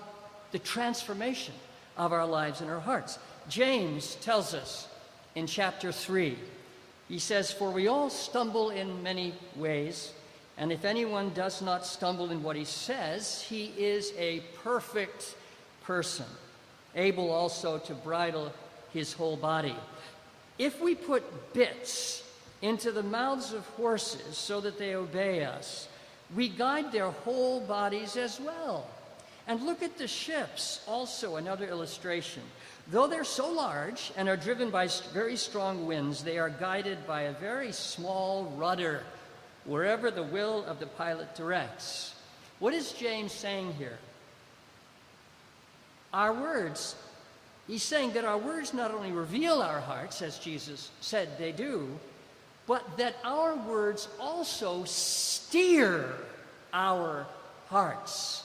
the 0.51 0.59
transformation 0.59 1.53
of 1.97 2.13
our 2.13 2.25
lives 2.25 2.61
and 2.61 2.69
our 2.69 2.79
hearts. 2.79 3.19
James 3.49 4.15
tells 4.15 4.53
us 4.53 4.87
in 5.35 5.47
chapter 5.47 5.91
3, 5.91 6.37
he 7.07 7.19
says, 7.19 7.51
For 7.51 7.71
we 7.71 7.87
all 7.87 8.09
stumble 8.09 8.69
in 8.69 9.03
many 9.03 9.33
ways, 9.55 10.11
and 10.57 10.71
if 10.71 10.83
anyone 10.83 11.31
does 11.33 11.61
not 11.61 11.85
stumble 11.85 12.31
in 12.31 12.43
what 12.43 12.55
he 12.55 12.65
says, 12.65 13.41
he 13.41 13.65
is 13.77 14.13
a 14.17 14.41
perfect 14.63 15.35
person, 15.83 16.25
able 16.95 17.31
also 17.31 17.77
to 17.79 17.93
bridle 17.93 18.51
his 18.93 19.13
whole 19.13 19.37
body. 19.37 19.75
If 20.57 20.81
we 20.81 20.95
put 20.95 21.53
bits 21.53 22.23
into 22.61 22.91
the 22.91 23.03
mouths 23.03 23.53
of 23.53 23.65
horses 23.67 24.37
so 24.37 24.59
that 24.61 24.79
they 24.79 24.95
obey 24.95 25.43
us, 25.43 25.87
we 26.35 26.49
guide 26.49 26.91
their 26.91 27.11
whole 27.11 27.61
bodies 27.61 28.17
as 28.17 28.39
well. 28.39 28.87
And 29.47 29.63
look 29.63 29.81
at 29.81 29.97
the 29.97 30.07
ships, 30.07 30.83
also 30.87 31.37
another 31.37 31.67
illustration. 31.67 32.43
Though 32.89 33.07
they're 33.07 33.23
so 33.23 33.49
large 33.49 34.11
and 34.17 34.27
are 34.27 34.37
driven 34.37 34.69
by 34.69 34.87
very 35.13 35.37
strong 35.37 35.85
winds, 35.85 36.23
they 36.23 36.37
are 36.37 36.49
guided 36.49 37.07
by 37.07 37.23
a 37.23 37.33
very 37.33 37.71
small 37.71 38.45
rudder 38.57 39.03
wherever 39.65 40.11
the 40.11 40.23
will 40.23 40.65
of 40.65 40.79
the 40.79 40.85
pilot 40.85 41.33
directs. 41.35 42.15
What 42.59 42.73
is 42.73 42.91
James 42.93 43.31
saying 43.31 43.73
here? 43.73 43.97
Our 46.13 46.33
words, 46.33 46.95
he's 47.67 47.83
saying 47.83 48.13
that 48.13 48.25
our 48.25 48.37
words 48.37 48.73
not 48.73 48.91
only 48.91 49.11
reveal 49.11 49.61
our 49.61 49.81
hearts, 49.81 50.21
as 50.21 50.39
Jesus 50.39 50.89
said 51.01 51.37
they 51.37 51.51
do, 51.51 51.99
but 52.67 52.97
that 52.97 53.15
our 53.23 53.55
words 53.55 54.07
also 54.19 54.83
steer 54.83 56.13
our 56.73 57.25
hearts. 57.69 58.43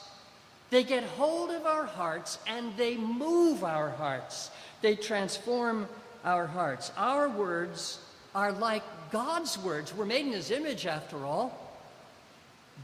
They 0.69 0.83
get 0.83 1.03
hold 1.03 1.51
of 1.51 1.65
our 1.65 1.85
hearts 1.85 2.39
and 2.47 2.75
they 2.77 2.97
move 2.97 3.63
our 3.63 3.89
hearts. 3.89 4.49
They 4.81 4.95
transform 4.95 5.87
our 6.23 6.47
hearts. 6.47 6.91
Our 6.97 7.29
words 7.29 7.99
are 8.33 8.51
like 8.51 8.83
God's 9.11 9.57
words. 9.57 9.93
We're 9.93 10.05
made 10.05 10.25
in 10.25 10.31
His 10.31 10.49
image, 10.49 10.87
after 10.87 11.23
all. 11.25 11.77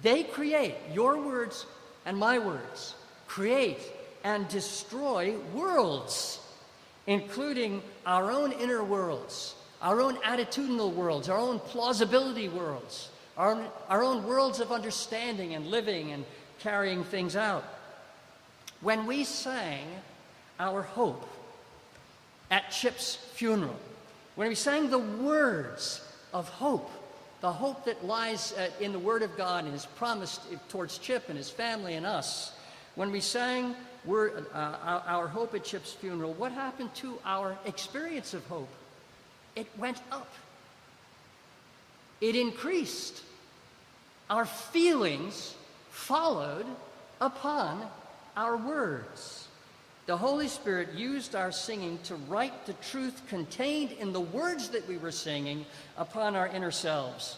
They 0.03 0.23
create, 0.23 0.75
your 0.93 1.19
words 1.19 1.65
and 2.05 2.17
my 2.17 2.37
words, 2.37 2.93
create 3.27 3.79
and 4.23 4.47
destroy 4.49 5.35
worlds. 5.55 6.39
including 7.09 7.81
our 8.05 8.31
own 8.31 8.51
inner 8.51 8.83
worlds, 8.83 9.55
our 9.81 10.01
own 10.01 10.15
attitudinal 10.17 10.93
worlds, 10.93 11.29
our 11.29 11.37
own 11.37 11.59
plausibility 11.59 12.49
worlds, 12.49 13.09
our, 13.37 13.51
own- 13.51 13.67
our 13.87 14.03
own 14.03 14.25
worlds 14.25 14.59
of 14.59 14.71
understanding 14.71 15.55
and 15.55 15.67
living 15.67 16.11
and 16.11 16.25
carrying 16.59 17.03
things 17.03 17.35
out. 17.35 17.63
When 18.81 19.05
we 19.05 19.23
sang 19.23 19.87
our 20.59 20.81
hope 20.81 21.27
at 22.51 22.71
Chip's 22.71 23.15
funeral, 23.15 23.75
when 24.35 24.49
we 24.49 24.55
sang 24.55 24.89
the 24.89 24.99
words 24.99 26.01
of 26.33 26.47
hope, 26.49 26.89
the 27.41 27.51
hope 27.51 27.85
that 27.85 28.05
lies 28.05 28.53
uh, 28.53 28.69
in 28.81 28.91
the 28.91 28.99
Word 28.99 29.21
of 29.21 29.35
God 29.37 29.65
and 29.65 29.73
is 29.73 29.85
promised 29.85 30.41
towards 30.67 30.97
Chip 30.97 31.29
and 31.29 31.37
his 31.37 31.49
family 31.49 31.95
and 31.95 32.05
us, 32.05 32.53
when 32.95 33.11
we 33.11 33.21
sang 33.21 33.75
uh, 34.07 34.39
our 34.53 35.27
hope 35.27 35.55
at 35.55 35.63
Chip's 35.63 35.93
funeral, 35.93 36.33
what 36.33 36.51
happened 36.51 36.93
to 36.95 37.17
our 37.23 37.57
experience 37.65 38.33
of 38.33 38.45
hope? 38.47 38.67
It 39.59 39.67
went 39.77 40.01
up, 40.09 40.31
it 42.21 42.33
increased. 42.33 43.23
Our 44.29 44.45
feelings 44.45 45.53
followed 45.89 46.65
upon 47.19 47.85
our 48.37 48.55
words. 48.55 49.49
The 50.05 50.15
Holy 50.15 50.47
Spirit 50.47 50.93
used 50.93 51.35
our 51.35 51.51
singing 51.51 51.99
to 52.05 52.15
write 52.15 52.67
the 52.67 52.73
truth 52.73 53.21
contained 53.27 53.91
in 53.91 54.13
the 54.13 54.21
words 54.21 54.69
that 54.69 54.87
we 54.87 54.97
were 54.97 55.11
singing 55.11 55.65
upon 55.97 56.37
our 56.37 56.47
inner 56.47 56.71
selves. 56.71 57.37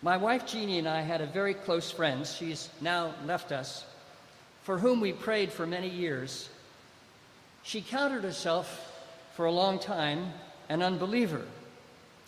My 0.00 0.16
wife 0.16 0.46
Jeannie 0.46 0.78
and 0.78 0.88
I 0.88 1.00
had 1.00 1.22
a 1.22 1.26
very 1.26 1.54
close 1.54 1.90
friend, 1.90 2.24
she's 2.24 2.68
now 2.80 3.14
left 3.26 3.50
us, 3.50 3.84
for 4.62 4.78
whom 4.78 5.00
we 5.00 5.12
prayed 5.12 5.50
for 5.50 5.66
many 5.66 5.88
years. 5.88 6.48
She 7.64 7.80
counted 7.80 8.22
herself 8.22 8.92
for 9.34 9.46
a 9.46 9.52
long 9.52 9.78
time 9.78 10.32
an 10.68 10.82
unbeliever. 10.82 11.42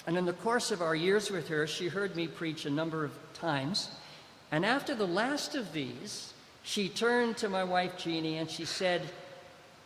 And 0.07 0.17
in 0.17 0.25
the 0.25 0.33
course 0.33 0.71
of 0.71 0.83
our 0.83 0.95
years 0.95 1.31
with 1.31 1.49
her, 1.49 1.67
she 1.67 1.89
heard 1.89 2.15
me 2.15 2.29
preach 2.29 2.65
a 2.67 2.71
number 2.71 3.05
of 3.05 3.13
times. 3.35 3.91
And 4.53 4.65
after 4.65 4.95
the 4.95 5.07
last 5.07 5.55
of 5.55 5.73
these, 5.73 6.33
she 6.63 6.89
turned 6.89 7.37
to 7.39 7.49
my 7.49 7.65
wife 7.65 7.97
Jeannie 7.99 8.39
and 8.39 8.51
she 8.51 8.65
said, 8.65 9.03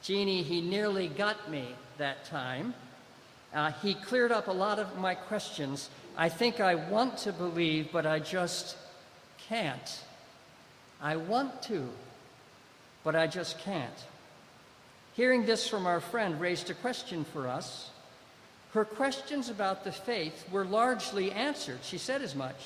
Jeannie, 0.02 0.42
he 0.42 0.60
nearly 0.60 1.08
got 1.08 1.50
me 1.50 1.74
that 1.98 2.24
time. 2.24 2.74
Uh, 3.54 3.72
he 3.82 3.94
cleared 3.94 4.32
up 4.32 4.48
a 4.48 4.52
lot 4.52 4.78
of 4.78 4.98
my 4.98 5.14
questions. 5.14 5.90
I 6.16 6.28
think 6.28 6.60
I 6.60 6.74
want 6.74 7.18
to 7.18 7.32
believe, 7.32 7.90
but 7.92 8.06
I 8.06 8.18
just 8.18 8.76
can't. 9.48 10.00
I 11.00 11.16
want 11.16 11.62
to, 11.64 11.88
but 13.04 13.16
I 13.16 13.26
just 13.26 13.58
can't. 13.58 14.04
Hearing 15.14 15.45
this 15.45 15.69
from 15.69 15.87
our 15.87 16.00
friend 16.00 16.40
raised 16.40 16.71
a 16.71 16.75
question 16.75 17.25
for 17.25 17.49
us. 17.49 17.90
Her 18.73 18.85
questions 18.85 19.49
about 19.49 19.83
the 19.83 19.93
faith 19.93 20.49
were 20.52 20.64
largely 20.64 21.33
answered. 21.33 21.81
She 21.83 21.99
said 21.99 22.23
as 22.23 22.35
much. 22.35 22.64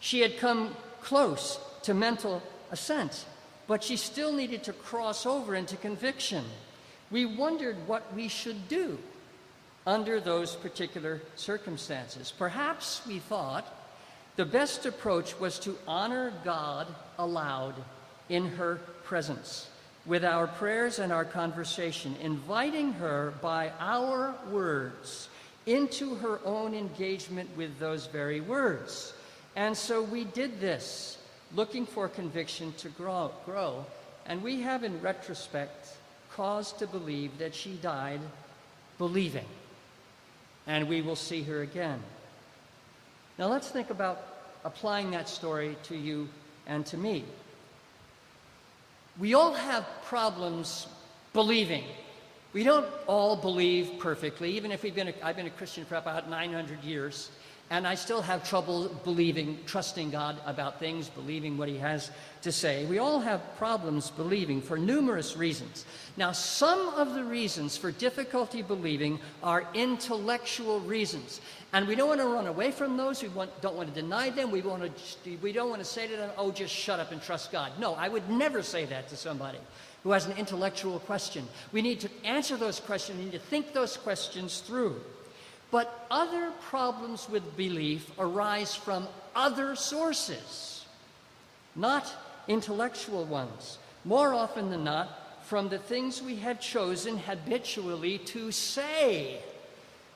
She 0.00 0.20
had 0.20 0.38
come 0.38 0.74
close 1.02 1.58
to 1.82 1.92
mental 1.92 2.42
assent, 2.70 3.26
but 3.66 3.84
she 3.84 3.96
still 3.96 4.32
needed 4.32 4.62
to 4.64 4.72
cross 4.72 5.26
over 5.26 5.54
into 5.54 5.76
conviction. 5.76 6.44
We 7.10 7.26
wondered 7.26 7.76
what 7.86 8.14
we 8.14 8.28
should 8.28 8.68
do 8.68 8.98
under 9.86 10.20
those 10.20 10.56
particular 10.56 11.20
circumstances. 11.36 12.32
Perhaps 12.36 13.02
we 13.06 13.18
thought 13.18 13.66
the 14.36 14.44
best 14.44 14.86
approach 14.86 15.38
was 15.38 15.58
to 15.60 15.76
honor 15.86 16.32
God 16.44 16.86
aloud 17.18 17.74
in 18.28 18.46
her 18.52 18.76
presence 19.04 19.68
with 20.08 20.24
our 20.24 20.46
prayers 20.46 20.98
and 20.98 21.12
our 21.12 21.24
conversation, 21.24 22.16
inviting 22.22 22.94
her 22.94 23.34
by 23.42 23.70
our 23.78 24.34
words 24.50 25.28
into 25.66 26.14
her 26.16 26.40
own 26.46 26.74
engagement 26.74 27.48
with 27.58 27.78
those 27.78 28.06
very 28.06 28.40
words. 28.40 29.12
And 29.54 29.76
so 29.76 30.02
we 30.02 30.24
did 30.24 30.60
this, 30.60 31.18
looking 31.54 31.84
for 31.84 32.08
conviction 32.08 32.72
to 32.78 32.88
grow, 32.88 33.32
grow. 33.44 33.84
And 34.24 34.42
we 34.42 34.62
have, 34.62 34.82
in 34.82 34.98
retrospect, 35.02 35.88
cause 36.32 36.72
to 36.74 36.86
believe 36.86 37.36
that 37.38 37.54
she 37.54 37.74
died 37.74 38.20
believing. 38.96 39.46
And 40.66 40.88
we 40.88 41.02
will 41.02 41.16
see 41.16 41.42
her 41.42 41.60
again. 41.60 42.00
Now 43.38 43.48
let's 43.48 43.68
think 43.68 43.90
about 43.90 44.24
applying 44.64 45.10
that 45.10 45.28
story 45.28 45.76
to 45.84 45.96
you 45.96 46.28
and 46.66 46.86
to 46.86 46.96
me. 46.96 47.24
We 49.18 49.34
all 49.34 49.52
have 49.52 49.84
problems 50.04 50.86
believing. 51.32 51.84
We 52.52 52.62
don't 52.62 52.86
all 53.06 53.36
believe 53.36 53.98
perfectly, 53.98 54.52
even 54.52 54.70
if 54.70 54.82
we've 54.82 54.94
been 54.94 55.08
a, 55.08 55.14
I've 55.22 55.36
been 55.36 55.46
a 55.46 55.50
Christian 55.50 55.84
for 55.84 55.96
about 55.96 56.30
900 56.30 56.82
years, 56.84 57.30
and 57.70 57.86
I 57.86 57.94
still 57.96 58.22
have 58.22 58.48
trouble 58.48 58.88
believing, 59.04 59.58
trusting 59.66 60.10
God 60.10 60.40
about 60.46 60.78
things, 60.78 61.08
believing 61.08 61.58
what 61.58 61.68
He 61.68 61.76
has 61.76 62.10
to 62.42 62.50
say. 62.50 62.86
We 62.86 62.98
all 62.98 63.20
have 63.20 63.42
problems 63.56 64.10
believing 64.10 64.62
for 64.62 64.78
numerous 64.78 65.36
reasons. 65.36 65.84
Now, 66.16 66.32
some 66.32 66.88
of 66.94 67.14
the 67.14 67.24
reasons 67.24 67.76
for 67.76 67.92
difficulty 67.92 68.62
believing 68.62 69.20
are 69.42 69.68
intellectual 69.74 70.80
reasons, 70.80 71.42
and 71.74 71.86
we 71.86 71.94
don't 71.94 72.08
want 72.08 72.20
to 72.20 72.26
run 72.26 72.46
away 72.46 72.70
from 72.70 72.96
those. 72.96 73.22
We 73.22 73.28
want, 73.28 73.60
don't 73.60 73.76
want 73.76 73.94
to 73.94 74.00
deny 74.00 74.30
them. 74.30 74.50
We, 74.50 74.62
want 74.62 74.90
to, 75.24 75.36
we 75.42 75.52
don't 75.52 75.68
want 75.68 75.82
to 75.82 75.88
say 75.88 76.06
to 76.06 76.16
them, 76.16 76.30
oh, 76.38 76.50
just 76.50 76.74
shut 76.74 77.00
up 77.00 77.12
and 77.12 77.20
trust 77.20 77.52
God. 77.52 77.72
No, 77.78 77.94
I 77.94 78.08
would 78.08 78.30
never 78.30 78.62
say 78.62 78.86
that 78.86 79.08
to 79.08 79.16
somebody 79.16 79.58
who 80.04 80.12
has 80.12 80.24
an 80.24 80.36
intellectual 80.38 81.00
question. 81.00 81.46
We 81.72 81.82
need 81.82 82.00
to 82.00 82.08
answer 82.24 82.56
those 82.56 82.80
questions, 82.80 83.18
we 83.18 83.24
need 83.24 83.32
to 83.32 83.38
think 83.38 83.74
those 83.74 83.98
questions 83.98 84.60
through. 84.60 85.02
But 85.70 86.06
other 86.10 86.50
problems 86.62 87.28
with 87.28 87.56
belief 87.56 88.10
arise 88.18 88.74
from 88.74 89.06
other 89.36 89.76
sources, 89.76 90.86
not 91.76 92.10
intellectual 92.48 93.24
ones. 93.24 93.78
More 94.04 94.32
often 94.32 94.70
than 94.70 94.84
not, 94.84 95.44
from 95.44 95.68
the 95.68 95.78
things 95.78 96.22
we 96.22 96.36
have 96.36 96.60
chosen 96.60 97.18
habitually 97.18 98.18
to 98.18 98.50
say, 98.50 99.40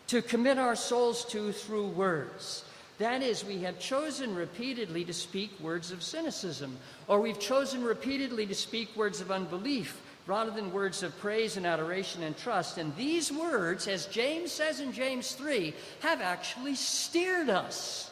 to 0.06 0.22
commit 0.22 0.58
our 0.58 0.76
souls 0.76 1.24
to 1.26 1.52
through 1.52 1.88
words. 1.88 2.64
That 2.98 3.22
is, 3.22 3.44
we 3.44 3.58
have 3.62 3.78
chosen 3.78 4.34
repeatedly 4.34 5.04
to 5.04 5.12
speak 5.12 5.58
words 5.58 5.90
of 5.90 6.02
cynicism, 6.02 6.76
or 7.08 7.20
we've 7.20 7.40
chosen 7.40 7.82
repeatedly 7.82 8.46
to 8.46 8.54
speak 8.54 8.94
words 8.94 9.20
of 9.20 9.30
unbelief 9.30 10.00
rather 10.26 10.50
than 10.50 10.72
words 10.72 11.02
of 11.02 11.18
praise 11.18 11.56
and 11.56 11.66
adoration 11.66 12.22
and 12.22 12.36
trust. 12.36 12.78
And 12.78 12.94
these 12.96 13.32
words, 13.32 13.88
as 13.88 14.06
James 14.06 14.52
says 14.52 14.80
in 14.80 14.92
James 14.92 15.32
3, 15.32 15.74
have 16.00 16.20
actually 16.20 16.74
steered 16.74 17.48
us. 17.48 18.10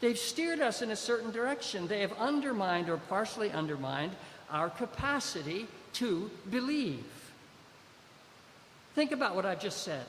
They've 0.00 0.18
steered 0.18 0.60
us 0.60 0.82
in 0.82 0.90
a 0.90 0.96
certain 0.96 1.30
direction. 1.30 1.86
They 1.86 2.00
have 2.00 2.12
undermined 2.18 2.88
or 2.88 2.96
partially 2.96 3.50
undermined 3.50 4.12
our 4.50 4.70
capacity 4.70 5.68
to 5.94 6.30
believe. 6.50 7.04
Think 8.94 9.12
about 9.12 9.36
what 9.36 9.46
I've 9.46 9.60
just 9.60 9.82
said. 9.82 10.04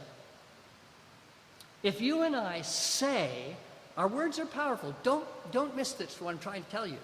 If 1.83 2.01
you 2.01 2.23
and 2.23 2.35
I 2.35 2.61
say, 2.61 3.55
our 3.97 4.07
words 4.07 4.39
are 4.39 4.45
powerful, 4.45 4.95
don't, 5.03 5.27
don't 5.51 5.75
miss 5.75 5.93
this, 5.93 6.19
what 6.19 6.31
I'm 6.31 6.39
trying 6.39 6.63
to 6.63 6.69
tell 6.69 6.87
you. 6.87 6.97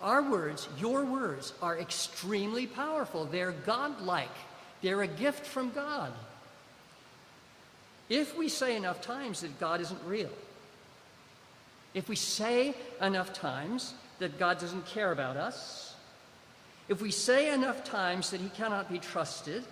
Our 0.00 0.22
words, 0.22 0.68
your 0.78 1.04
words, 1.04 1.52
are 1.60 1.78
extremely 1.78 2.66
powerful. 2.66 3.24
They're 3.24 3.52
godlike, 3.52 4.28
they're 4.82 5.02
a 5.02 5.08
gift 5.08 5.44
from 5.44 5.70
God. 5.70 6.12
If 8.08 8.36
we 8.38 8.48
say 8.48 8.76
enough 8.76 9.02
times 9.02 9.42
that 9.42 9.58
God 9.60 9.80
isn't 9.80 10.00
real, 10.06 10.30
if 11.94 12.08
we 12.08 12.16
say 12.16 12.74
enough 13.00 13.32
times 13.32 13.94
that 14.18 14.38
God 14.38 14.58
doesn't 14.58 14.86
care 14.86 15.12
about 15.12 15.36
us, 15.36 15.94
if 16.88 17.02
we 17.02 17.10
say 17.10 17.52
enough 17.52 17.84
times 17.84 18.30
that 18.30 18.40
He 18.40 18.48
cannot 18.50 18.90
be 18.90 18.98
trusted, 18.98 19.64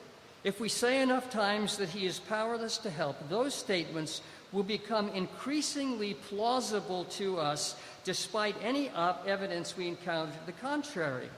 if 0.45 0.61
we 0.61 0.69
say 0.69 1.01
enough 1.01 1.31
times 1.31 1.79
that 1.79 1.89
He 1.89 2.05
is 2.05 2.19
powerless 2.19 2.79
to 2.79 2.91
help, 2.91 3.17
those 3.29 3.55
statements 3.55 4.21
will 4.53 4.62
become 4.62 5.09
increasingly 5.11 6.15
plausible 6.15 7.05
to 7.05 7.39
us 7.39 7.77
despite 8.07 8.55
any 8.62 8.88
evidence 9.27 9.77
we 9.77 9.88
encounter 9.88 10.33
to 10.33 10.47
the 10.47 10.53
contrary. 10.53 11.29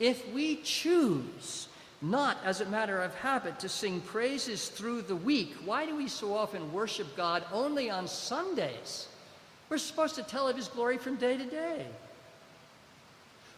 If 0.00 0.28
we 0.34 0.56
choose 0.56 1.68
not 2.02 2.36
as 2.44 2.60
a 2.60 2.66
matter 2.66 3.00
of 3.00 3.14
habit 3.14 3.60
to 3.60 3.68
sing 3.68 4.00
praises 4.00 4.68
through 4.68 5.02
the 5.02 5.14
week, 5.14 5.54
why 5.64 5.86
do 5.86 5.94
we 5.96 6.08
so 6.08 6.34
often 6.34 6.72
worship 6.72 7.16
God 7.16 7.44
only 7.52 7.90
on 7.90 8.08
Sundays? 8.08 9.06
We're 9.68 9.78
supposed 9.78 10.16
to 10.16 10.24
tell 10.24 10.48
of 10.48 10.56
His 10.56 10.66
glory 10.66 10.98
from 10.98 11.14
day 11.14 11.36
to 11.36 11.44
day. 11.44 11.86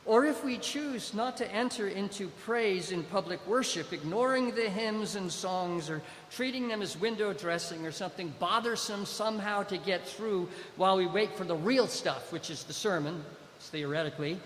Or 0.06 0.24
if 0.24 0.44
we 0.44 0.58
choose 0.58 1.14
not 1.14 1.36
to 1.38 1.52
enter 1.52 1.88
into 1.88 2.28
praise 2.44 2.92
in 2.92 3.02
public 3.02 3.44
worship, 3.46 3.92
ignoring 3.92 4.54
the 4.54 4.70
hymns 4.70 5.16
and 5.16 5.30
songs 5.30 5.90
or 5.90 6.00
treating 6.30 6.68
them 6.68 6.80
as 6.80 6.96
window 6.96 7.32
dressing 7.32 7.84
or 7.84 7.90
something 7.90 8.32
bothersome 8.38 9.04
somehow 9.04 9.64
to 9.64 9.76
get 9.76 10.06
through 10.06 10.48
while 10.76 10.96
we 10.96 11.06
wait 11.06 11.34
for 11.34 11.42
the 11.42 11.56
real 11.56 11.88
stuff, 11.88 12.32
which 12.32 12.50
is 12.50 12.62
the 12.62 12.72
sermon, 12.72 13.24
theoretically, 13.58 14.38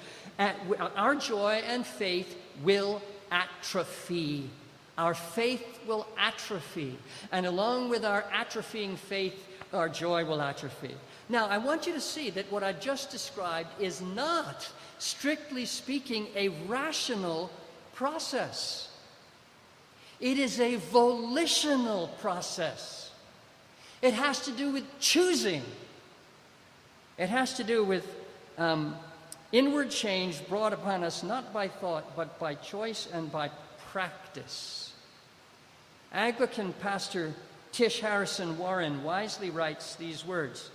our 0.96 1.14
joy 1.14 1.62
and 1.66 1.86
faith 1.86 2.36
will 2.62 3.02
atrophy 3.30 4.48
our 5.00 5.14
faith 5.14 5.80
will 5.86 6.06
atrophy. 6.18 6.98
And 7.32 7.46
along 7.46 7.88
with 7.88 8.04
our 8.04 8.22
atrophying 8.24 8.98
faith, 8.98 9.46
our 9.72 9.88
joy 9.88 10.26
will 10.26 10.42
atrophy. 10.42 10.94
Now, 11.30 11.46
I 11.46 11.58
want 11.58 11.86
you 11.86 11.92
to 11.92 12.00
see 12.00 12.30
that 12.30 12.50
what 12.50 12.64
I 12.64 12.72
just 12.72 13.12
described 13.12 13.68
is 13.80 14.02
not, 14.02 14.68
strictly 14.98 15.64
speaking, 15.64 16.26
a 16.34 16.48
rational 16.66 17.52
process. 17.94 18.88
It 20.18 20.40
is 20.40 20.58
a 20.58 20.74
volitional 20.76 22.08
process. 22.20 23.12
It 24.02 24.12
has 24.14 24.40
to 24.40 24.50
do 24.50 24.72
with 24.72 24.84
choosing. 24.98 25.62
It 27.16 27.28
has 27.28 27.54
to 27.58 27.64
do 27.64 27.84
with 27.84 28.12
um, 28.58 28.96
inward 29.52 29.90
change 29.90 30.44
brought 30.48 30.72
upon 30.72 31.04
us 31.04 31.22
not 31.22 31.52
by 31.52 31.68
thought, 31.68 32.16
but 32.16 32.40
by 32.40 32.56
choice 32.56 33.06
and 33.12 33.30
by 33.30 33.50
practice. 33.92 34.92
Anglican 36.12 36.72
pastor 36.72 37.34
Tish 37.70 38.00
Harrison 38.00 38.58
Warren 38.58 39.04
wisely 39.04 39.50
writes 39.50 39.94
these 39.94 40.26
words. 40.26 40.70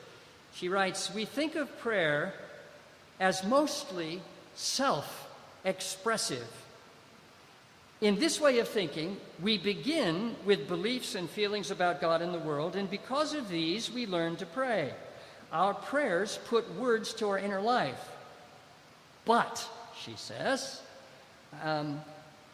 She 0.56 0.70
writes, 0.70 1.14
We 1.14 1.26
think 1.26 1.56
of 1.56 1.80
prayer 1.80 2.34
as 3.20 3.44
mostly 3.44 4.22
self 4.56 5.30
expressive. 5.64 6.48
In 8.02 8.20
this 8.20 8.40
way 8.40 8.60
of 8.60 8.68
thinking, 8.68 9.18
we 9.42 9.58
begin 9.58 10.36
with 10.46 10.68
beliefs 10.68 11.16
and 11.16 11.30
feelings 11.30 11.72
about 11.72 12.02
God 12.02 12.22
and 12.22 12.34
the 12.34 12.40
world, 12.40 12.76
and 12.76 12.90
because 12.90 13.34
of 13.34 13.50
these, 13.50 13.92
we 13.92 14.06
learn 14.06 14.36
to 14.38 14.46
pray. 14.46 14.94
Our 15.52 15.74
prayers 15.74 16.40
put 16.46 16.76
words 16.76 17.14
to 17.16 17.30
our 17.30 17.38
inner 17.38 17.62
life. 17.62 18.12
But, 19.24 19.68
she 20.00 20.14
says, 20.18 20.82
um, 21.64 22.02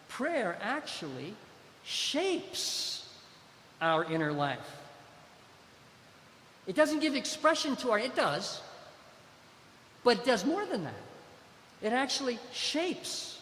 prayer 0.09 0.57
actually 0.61 1.33
shapes 1.83 3.09
our 3.81 4.05
inner 4.05 4.31
life. 4.31 4.80
It 6.67 6.75
doesn't 6.75 6.99
give 6.99 7.15
expression 7.15 7.75
to 7.77 7.91
our, 7.91 7.99
it 7.99 8.15
does, 8.15 8.61
but 10.03 10.19
it 10.19 10.25
does 10.25 10.45
more 10.45 10.65
than 10.65 10.83
that. 10.83 10.93
It 11.81 11.93
actually 11.93 12.39
shapes 12.53 13.39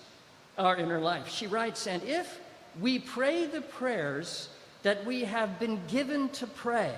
our 0.58 0.78
inner 0.78 1.00
life. 1.00 1.30
She 1.30 1.48
writes, 1.48 1.88
and 1.88 2.02
if 2.04 2.40
we 2.80 3.00
pray 3.00 3.46
the 3.46 3.62
prayers 3.62 4.50
that 4.84 5.06
we 5.06 5.22
have 5.22 5.60
been 5.60 5.80
given 5.88 6.30
to 6.30 6.48
pray, 6.48 6.94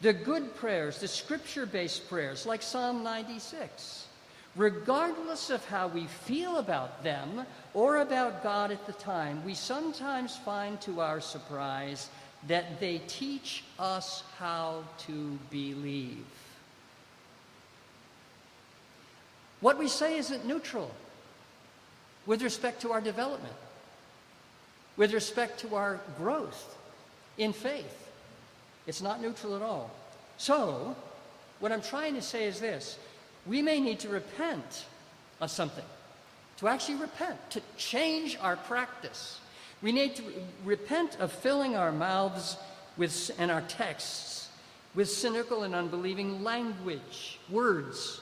the 0.00 0.12
good 0.12 0.54
prayers, 0.56 0.98
the 0.98 1.08
scripture 1.08 1.66
based 1.66 2.08
prayers 2.08 2.46
like 2.46 2.62
Psalm 2.62 3.02
96, 3.02 4.06
regardless 4.54 5.50
of 5.50 5.64
how 5.66 5.88
we 5.88 6.06
feel 6.06 6.58
about 6.58 7.02
them 7.02 7.46
or 7.74 7.98
about 7.98 8.42
God 8.42 8.70
at 8.70 8.86
the 8.86 8.92
time, 8.92 9.44
we 9.44 9.54
sometimes 9.54 10.36
find 10.36 10.80
to 10.82 11.00
our 11.00 11.20
surprise 11.20 12.08
that 12.48 12.80
they 12.80 12.98
teach 13.06 13.64
us 13.78 14.22
how 14.38 14.84
to 14.98 15.38
believe. 15.50 16.24
What 19.60 19.78
we 19.78 19.88
say 19.88 20.18
isn't 20.18 20.46
neutral 20.46 20.90
with 22.26 22.42
respect 22.42 22.82
to 22.82 22.92
our 22.92 23.00
development, 23.00 23.54
with 24.96 25.12
respect 25.12 25.60
to 25.60 25.74
our 25.74 26.00
growth 26.18 26.76
in 27.38 27.52
faith. 27.52 28.08
It's 28.86 29.02
not 29.02 29.20
neutral 29.20 29.56
at 29.56 29.62
all. 29.62 29.90
So, 30.36 30.94
what 31.60 31.72
I'm 31.72 31.82
trying 31.82 32.14
to 32.14 32.22
say 32.22 32.44
is 32.44 32.60
this 32.60 32.98
we 33.46 33.62
may 33.62 33.80
need 33.80 34.00
to 34.00 34.08
repent 34.08 34.86
of 35.40 35.50
something, 35.50 35.84
to 36.58 36.68
actually 36.68 36.96
repent, 36.96 37.38
to 37.50 37.62
change 37.76 38.36
our 38.40 38.56
practice. 38.56 39.40
We 39.82 39.92
need 39.92 40.16
to 40.16 40.22
repent 40.64 41.18
of 41.20 41.32
filling 41.32 41.76
our 41.76 41.92
mouths 41.92 42.56
with, 42.96 43.30
and 43.38 43.50
our 43.50 43.62
texts 43.62 44.48
with 44.94 45.10
cynical 45.10 45.62
and 45.64 45.74
unbelieving 45.74 46.42
language, 46.42 47.38
words. 47.50 48.20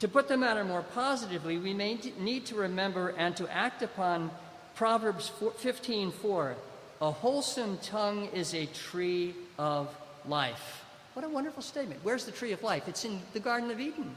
To 0.00 0.08
put 0.08 0.26
the 0.26 0.36
matter 0.36 0.64
more 0.64 0.82
positively, 0.82 1.58
we 1.58 1.72
may 1.72 1.98
need 2.18 2.44
to 2.46 2.56
remember 2.56 3.10
and 3.10 3.36
to 3.36 3.48
act 3.48 3.82
upon 3.82 4.32
Proverbs 4.74 5.30
15:4. 5.58 6.56
A 7.00 7.10
wholesome 7.10 7.78
tongue 7.78 8.28
is 8.32 8.52
a 8.54 8.66
tree 8.66 9.34
of 9.58 9.94
life. 10.26 10.84
What 11.14 11.24
a 11.24 11.28
wonderful 11.28 11.62
statement. 11.62 12.00
Where's 12.02 12.24
the 12.24 12.32
tree 12.32 12.52
of 12.52 12.62
life? 12.62 12.88
It's 12.88 13.04
in 13.04 13.20
the 13.32 13.40
Garden 13.40 13.70
of 13.70 13.78
Eden. 13.78 14.16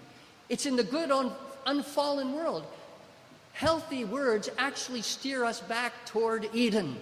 It's 0.50 0.66
in 0.66 0.76
the 0.76 0.84
good, 0.84 1.12
unfallen 1.66 2.34
world. 2.34 2.66
Healthy 3.56 4.04
words 4.04 4.50
actually 4.58 5.02
steer 5.02 5.46
us 5.46 5.62
back 5.62 6.06
toward 6.06 6.50
Eden. 6.54 6.98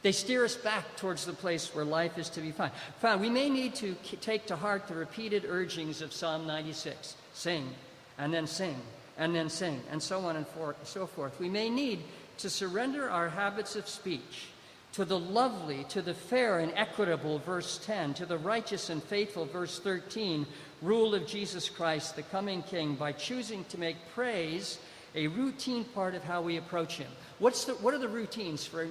They 0.00 0.12
steer 0.12 0.46
us 0.46 0.56
back 0.56 0.96
towards 0.96 1.26
the 1.26 1.34
place 1.34 1.74
where 1.74 1.84
life 1.84 2.16
is 2.16 2.30
to 2.30 2.40
be 2.40 2.52
found. 2.52 3.20
We 3.20 3.28
may 3.28 3.50
need 3.50 3.74
to 3.74 3.94
take 4.22 4.46
to 4.46 4.56
heart 4.56 4.88
the 4.88 4.94
repeated 4.94 5.44
urgings 5.46 6.00
of 6.00 6.14
Psalm 6.14 6.46
96 6.46 7.16
sing, 7.34 7.68
and 8.16 8.32
then 8.32 8.46
sing, 8.46 8.76
and 9.18 9.34
then 9.34 9.50
sing, 9.50 9.82
and 9.90 10.02
so 10.02 10.20
on 10.20 10.36
and 10.36 10.48
for, 10.48 10.74
so 10.84 11.06
forth. 11.06 11.38
We 11.38 11.50
may 11.50 11.68
need 11.68 12.00
to 12.38 12.48
surrender 12.48 13.10
our 13.10 13.28
habits 13.28 13.76
of 13.76 13.86
speech 13.88 14.46
to 14.92 15.04
the 15.04 15.18
lovely, 15.18 15.84
to 15.90 16.00
the 16.00 16.14
fair 16.14 16.60
and 16.60 16.72
equitable, 16.76 17.40
verse 17.40 17.78
10, 17.84 18.14
to 18.14 18.24
the 18.24 18.38
righteous 18.38 18.88
and 18.88 19.02
faithful, 19.02 19.44
verse 19.44 19.78
13, 19.80 20.46
rule 20.80 21.14
of 21.14 21.26
Jesus 21.26 21.68
Christ, 21.68 22.16
the 22.16 22.22
coming 22.22 22.62
King, 22.62 22.94
by 22.94 23.12
choosing 23.12 23.64
to 23.64 23.78
make 23.78 23.96
praise 24.14 24.78
a 25.18 25.26
routine 25.26 25.84
part 25.84 26.14
of 26.14 26.22
how 26.22 26.40
we 26.40 26.58
approach 26.58 26.96
Him. 26.96 27.10
What's 27.40 27.64
the, 27.64 27.74
what 27.74 27.92
are 27.92 27.98
the 27.98 28.08
routines 28.08 28.64
for, 28.64 28.86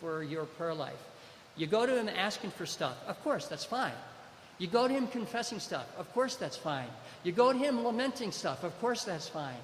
for 0.00 0.22
your 0.22 0.44
prayer 0.44 0.74
life? 0.74 1.02
You 1.56 1.66
go 1.66 1.84
to 1.84 1.98
Him 1.98 2.08
asking 2.08 2.52
for 2.52 2.66
stuff. 2.66 2.96
Of 3.08 3.20
course, 3.24 3.48
that's 3.48 3.64
fine. 3.64 3.92
You 4.58 4.68
go 4.68 4.86
to 4.86 4.94
Him 4.94 5.08
confessing 5.08 5.58
stuff. 5.58 5.86
Of 5.98 6.12
course, 6.12 6.36
that's 6.36 6.56
fine. 6.56 6.86
You 7.24 7.32
go 7.32 7.52
to 7.52 7.58
Him 7.58 7.84
lamenting 7.84 8.30
stuff. 8.30 8.62
Of 8.62 8.78
course, 8.80 9.02
that's 9.04 9.28
fine. 9.28 9.56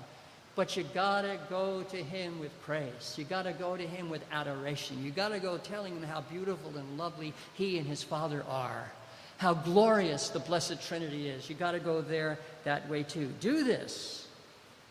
But 0.57 0.77
you 0.77 0.85
gotta 0.93 1.39
go 1.49 1.85
to 1.85 1.97
Him 1.97 2.41
with 2.41 2.51
praise. 2.63 3.15
You 3.17 3.23
gotta 3.23 3.53
go 3.53 3.77
to 3.77 3.87
Him 3.87 4.11
with 4.11 4.25
adoration. 4.33 5.05
You 5.05 5.13
gotta 5.13 5.39
go 5.39 5.57
telling 5.57 5.95
Him 5.95 6.03
how 6.03 6.23
beautiful 6.23 6.77
and 6.77 6.99
lovely 6.99 7.33
He 7.55 7.79
and 7.79 7.87
His 7.87 8.03
Father 8.03 8.45
are. 8.49 8.91
How 9.37 9.55
glorious 9.55 10.31
the 10.31 10.41
Blessed 10.41 10.85
Trinity 10.85 11.29
is. 11.29 11.49
You 11.49 11.55
gotta 11.55 11.79
go 11.79 12.01
there 12.01 12.41
that 12.65 12.89
way 12.89 13.05
too. 13.05 13.31
Do 13.39 13.63
this. 13.63 14.27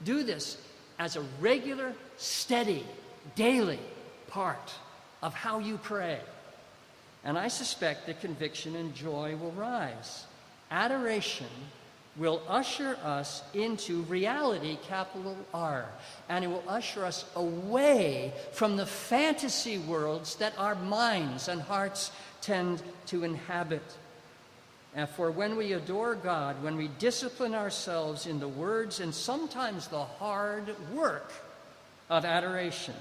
Do 0.05 0.23
this 0.23 0.57
as 0.99 1.15
a 1.15 1.21
regular, 1.39 1.93
steady, 2.17 2.85
daily 3.35 3.79
part 4.27 4.73
of 5.21 5.33
how 5.33 5.59
you 5.59 5.77
pray. 5.77 6.19
And 7.23 7.37
I 7.37 7.47
suspect 7.47 8.07
that 8.07 8.21
conviction 8.21 8.75
and 8.75 8.95
joy 8.95 9.35
will 9.35 9.51
rise. 9.51 10.25
Adoration 10.71 11.47
will 12.17 12.41
usher 12.47 12.97
us 13.03 13.43
into 13.53 14.01
reality, 14.03 14.77
capital 14.87 15.37
R, 15.53 15.85
and 16.29 16.43
it 16.43 16.47
will 16.47 16.63
usher 16.67 17.05
us 17.05 17.25
away 17.35 18.33
from 18.53 18.75
the 18.75 18.85
fantasy 18.85 19.77
worlds 19.77 20.35
that 20.35 20.53
our 20.57 20.75
minds 20.75 21.47
and 21.47 21.61
hearts 21.61 22.11
tend 22.41 22.81
to 23.07 23.23
inhabit. 23.23 23.83
And 24.95 25.07
for 25.09 25.29
when 25.29 25.57
we 25.57 25.73
adore 25.73 26.15
God, 26.15 26.63
when 26.63 26.75
we 26.75 26.87
discipline 26.99 27.53
ourselves 27.53 28.25
in 28.25 28.39
the 28.39 28.47
words 28.47 28.99
and 28.99 29.13
sometimes 29.13 29.87
the 29.87 30.03
hard 30.03 30.75
work 30.93 31.31
of 32.09 32.25
adoration, 32.25 32.95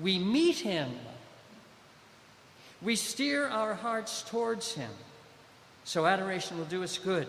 we 0.00 0.18
meet 0.18 0.56
Him. 0.56 0.90
We 2.82 2.96
steer 2.96 3.48
our 3.48 3.74
hearts 3.74 4.22
towards 4.22 4.72
Him. 4.74 4.90
So 5.84 6.06
adoration 6.06 6.58
will 6.58 6.66
do 6.66 6.82
us 6.82 6.98
good. 6.98 7.26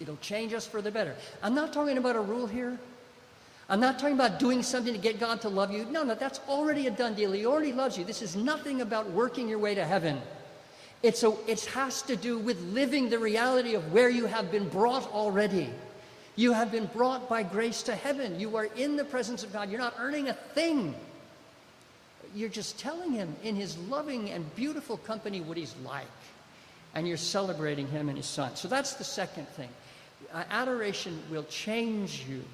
It'll 0.00 0.16
change 0.16 0.52
us 0.52 0.66
for 0.66 0.82
the 0.82 0.90
better. 0.90 1.14
I'm 1.42 1.54
not 1.54 1.72
talking 1.72 1.98
about 1.98 2.16
a 2.16 2.20
rule 2.20 2.46
here. 2.46 2.78
I'm 3.68 3.78
not 3.78 4.00
talking 4.00 4.14
about 4.14 4.40
doing 4.40 4.64
something 4.64 4.92
to 4.92 4.98
get 4.98 5.20
God 5.20 5.40
to 5.42 5.48
love 5.48 5.70
you. 5.70 5.84
No, 5.84 6.02
no, 6.02 6.16
that's 6.16 6.40
already 6.48 6.88
a 6.88 6.90
done 6.90 7.14
deal. 7.14 7.30
He 7.30 7.46
already 7.46 7.72
loves 7.72 7.96
you. 7.96 8.04
This 8.04 8.20
is 8.20 8.34
nothing 8.34 8.80
about 8.80 9.08
working 9.10 9.48
your 9.48 9.60
way 9.60 9.76
to 9.76 9.84
heaven. 9.84 10.20
It's 11.02 11.22
it 11.22 11.64
has 11.66 12.02
to 12.02 12.16
do 12.16 12.38
with 12.38 12.60
living 12.72 13.08
the 13.08 13.18
reality 13.18 13.74
of 13.74 13.92
where 13.92 14.10
you 14.10 14.26
have 14.26 14.50
been 14.50 14.68
brought 14.68 15.10
already. 15.12 15.70
You 16.36 16.52
have 16.52 16.70
been 16.70 16.86
brought 16.86 17.28
by 17.28 17.42
grace 17.42 17.82
to 17.84 17.94
heaven. 17.94 18.38
You 18.38 18.56
are 18.56 18.66
in 18.76 18.96
the 18.96 19.04
presence 19.04 19.42
of 19.42 19.52
God. 19.52 19.70
You're 19.70 19.80
not 19.80 19.94
earning 19.98 20.28
a 20.28 20.34
thing. 20.34 20.94
You're 22.34 22.48
just 22.50 22.78
telling 22.78 23.12
Him 23.12 23.34
in 23.42 23.56
His 23.56 23.76
loving 23.78 24.30
and 24.30 24.54
beautiful 24.54 24.98
company 24.98 25.40
what 25.40 25.56
He's 25.56 25.74
like. 25.84 26.06
And 26.94 27.08
you're 27.08 27.16
celebrating 27.16 27.88
Him 27.88 28.08
and 28.08 28.16
His 28.16 28.26
Son. 28.26 28.54
So 28.56 28.68
that's 28.68 28.94
the 28.94 29.04
second 29.04 29.48
thing. 29.48 29.68
Uh, 30.32 30.44
adoration 30.50 31.18
will 31.30 31.44
change 31.44 32.24
you 32.28 32.44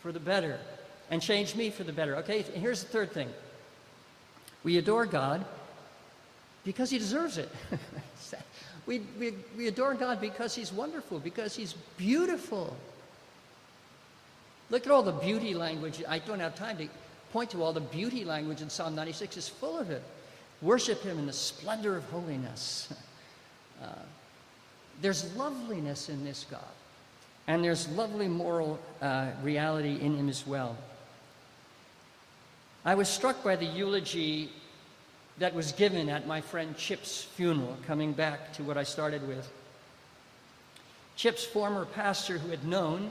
for 0.00 0.12
the 0.12 0.20
better 0.20 0.58
and 1.10 1.20
change 1.20 1.54
me 1.54 1.70
for 1.70 1.84
the 1.84 1.92
better. 1.92 2.16
Okay, 2.16 2.42
here's 2.42 2.82
the 2.82 2.88
third 2.88 3.12
thing 3.12 3.28
we 4.64 4.78
adore 4.78 5.06
God 5.06 5.44
because 6.66 6.90
he 6.90 6.98
deserves 6.98 7.38
it. 7.38 7.48
we, 8.86 8.98
we, 9.18 9.32
we 9.56 9.68
adore 9.68 9.94
God 9.94 10.20
because 10.20 10.54
he's 10.54 10.72
wonderful, 10.72 11.20
because 11.20 11.54
he's 11.56 11.72
beautiful. 11.96 12.76
Look 14.68 14.84
at 14.84 14.92
all 14.92 15.04
the 15.04 15.12
beauty 15.12 15.54
language. 15.54 16.02
I 16.06 16.18
don't 16.18 16.40
have 16.40 16.56
time 16.56 16.76
to 16.78 16.88
point 17.32 17.50
to 17.50 17.62
all 17.62 17.72
the 17.72 17.80
beauty 17.80 18.24
language 18.24 18.62
in 18.62 18.68
Psalm 18.68 18.96
96 18.96 19.36
is 19.36 19.48
full 19.48 19.78
of 19.78 19.90
it. 19.90 20.02
worship 20.60 21.02
Him 21.02 21.18
in 21.18 21.26
the 21.26 21.32
splendor 21.32 21.96
of 21.96 22.04
holiness. 22.10 22.92
Uh, 23.82 23.88
there's 25.02 25.36
loveliness 25.36 26.08
in 26.08 26.24
this 26.24 26.46
God, 26.50 26.64
and 27.46 27.62
there's 27.62 27.86
lovely 27.90 28.26
moral 28.26 28.80
uh, 29.02 29.32
reality 29.42 29.98
in 30.00 30.16
Him 30.16 30.30
as 30.30 30.46
well. 30.46 30.78
I 32.86 32.94
was 32.94 33.06
struck 33.06 33.44
by 33.44 33.54
the 33.54 33.66
eulogy 33.66 34.50
that 35.38 35.54
was 35.54 35.72
given 35.72 36.08
at 36.08 36.26
my 36.26 36.40
friend 36.40 36.76
Chip's 36.76 37.22
funeral, 37.22 37.76
coming 37.86 38.12
back 38.12 38.52
to 38.54 38.62
what 38.62 38.78
I 38.78 38.84
started 38.84 39.26
with. 39.28 39.48
Chip's 41.16 41.44
former 41.44 41.84
pastor, 41.84 42.38
who 42.38 42.50
had 42.50 42.64
known 42.64 43.10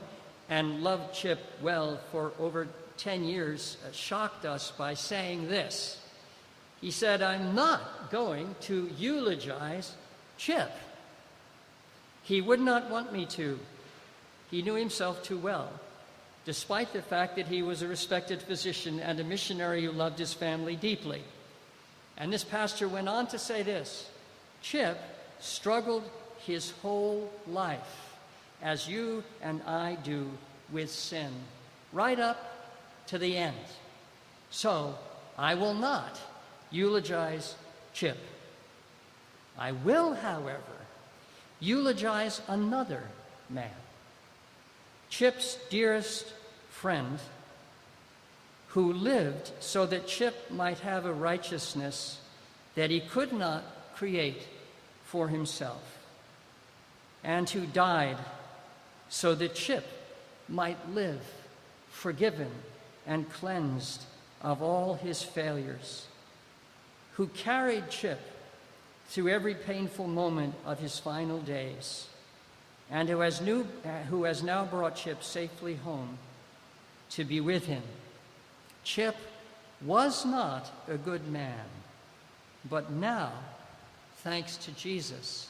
and 0.49 0.83
loved 0.83 1.13
Chip 1.13 1.39
well 1.61 1.99
for 2.11 2.31
over 2.39 2.67
10 2.97 3.23
years, 3.23 3.77
uh, 3.85 3.91
shocked 3.91 4.45
us 4.45 4.71
by 4.71 4.93
saying 4.93 5.47
this. 5.47 5.99
He 6.81 6.91
said, 6.91 7.21
I'm 7.21 7.55
not 7.55 8.11
going 8.11 8.55
to 8.61 8.89
eulogize 8.97 9.93
Chip. 10.37 10.71
He 12.23 12.41
would 12.41 12.59
not 12.59 12.89
want 12.89 13.13
me 13.13 13.25
to. 13.27 13.59
He 14.51 14.61
knew 14.61 14.75
himself 14.75 15.23
too 15.23 15.37
well, 15.37 15.71
despite 16.45 16.93
the 16.93 17.01
fact 17.01 17.35
that 17.35 17.47
he 17.47 17.61
was 17.61 17.81
a 17.81 17.87
respected 17.87 18.41
physician 18.41 18.99
and 18.99 19.19
a 19.19 19.23
missionary 19.23 19.83
who 19.83 19.91
loved 19.91 20.19
his 20.19 20.33
family 20.33 20.75
deeply. 20.75 21.23
And 22.17 22.31
this 22.31 22.43
pastor 22.43 22.87
went 22.87 23.09
on 23.09 23.27
to 23.27 23.39
say 23.39 23.63
this 23.63 24.09
Chip 24.61 24.97
struggled 25.39 26.09
his 26.45 26.71
whole 26.81 27.31
life, 27.47 28.15
as 28.61 28.87
you 28.87 29.23
and 29.41 29.61
I 29.63 29.97
do 30.03 30.29
with 30.71 30.91
sin, 30.91 31.31
right 31.91 32.19
up 32.19 33.07
to 33.07 33.17
the 33.17 33.37
end. 33.37 33.55
So 34.49 34.97
I 35.37 35.55
will 35.55 35.73
not 35.73 36.19
eulogize 36.71 37.55
Chip. 37.93 38.17
I 39.57 39.71
will, 39.71 40.13
however, 40.13 40.75
eulogize 41.59 42.41
another 42.47 43.03
man, 43.49 43.69
Chip's 45.09 45.57
dearest 45.69 46.33
friend, 46.69 47.19
who 48.75 48.91
lived 48.91 49.51
so 49.61 49.85
that 49.85 50.05
Chip 50.05 50.51
might 50.51 50.79
have 50.79 51.05
a 51.05 51.13
righteousness 51.13 52.19
that 52.75 52.89
he 52.89 52.99
could 52.99 53.31
not 53.31 53.63
create 53.95 54.45
for 55.05 55.29
himself, 55.29 55.97
and 57.23 57.49
who 57.49 57.65
died 57.65 58.17
so 59.07 59.33
that 59.33 59.55
Chip 59.55 59.85
might 60.49 60.89
live 60.89 61.21
forgiven 61.89 62.51
and 63.07 63.31
cleansed 63.31 64.03
of 64.41 64.61
all 64.61 64.95
his 64.95 65.23
failures, 65.23 66.07
who 67.13 67.27
carried 67.27 67.89
Chip 67.89 68.19
through 69.07 69.29
every 69.29 69.55
painful 69.55 70.07
moment 70.07 70.53
of 70.65 70.79
his 70.79 70.99
final 70.99 71.39
days, 71.39 72.07
and 72.91 73.07
who 73.07 73.21
has, 73.21 73.39
new, 73.39 73.65
who 74.09 74.25
has 74.25 74.43
now 74.43 74.65
brought 74.65 74.97
Chip 74.97 75.23
safely 75.23 75.75
home 75.75 76.17
to 77.11 77.23
be 77.23 77.39
with 77.39 77.67
him. 77.67 77.83
Chip 78.85 79.15
was 79.81 80.25
not 80.25 80.71
a 80.87 80.95
good 80.95 81.27
man, 81.27 81.65
but 82.69 82.91
now, 82.91 83.33
thanks 84.17 84.55
to 84.57 84.71
Jesus, 84.71 85.49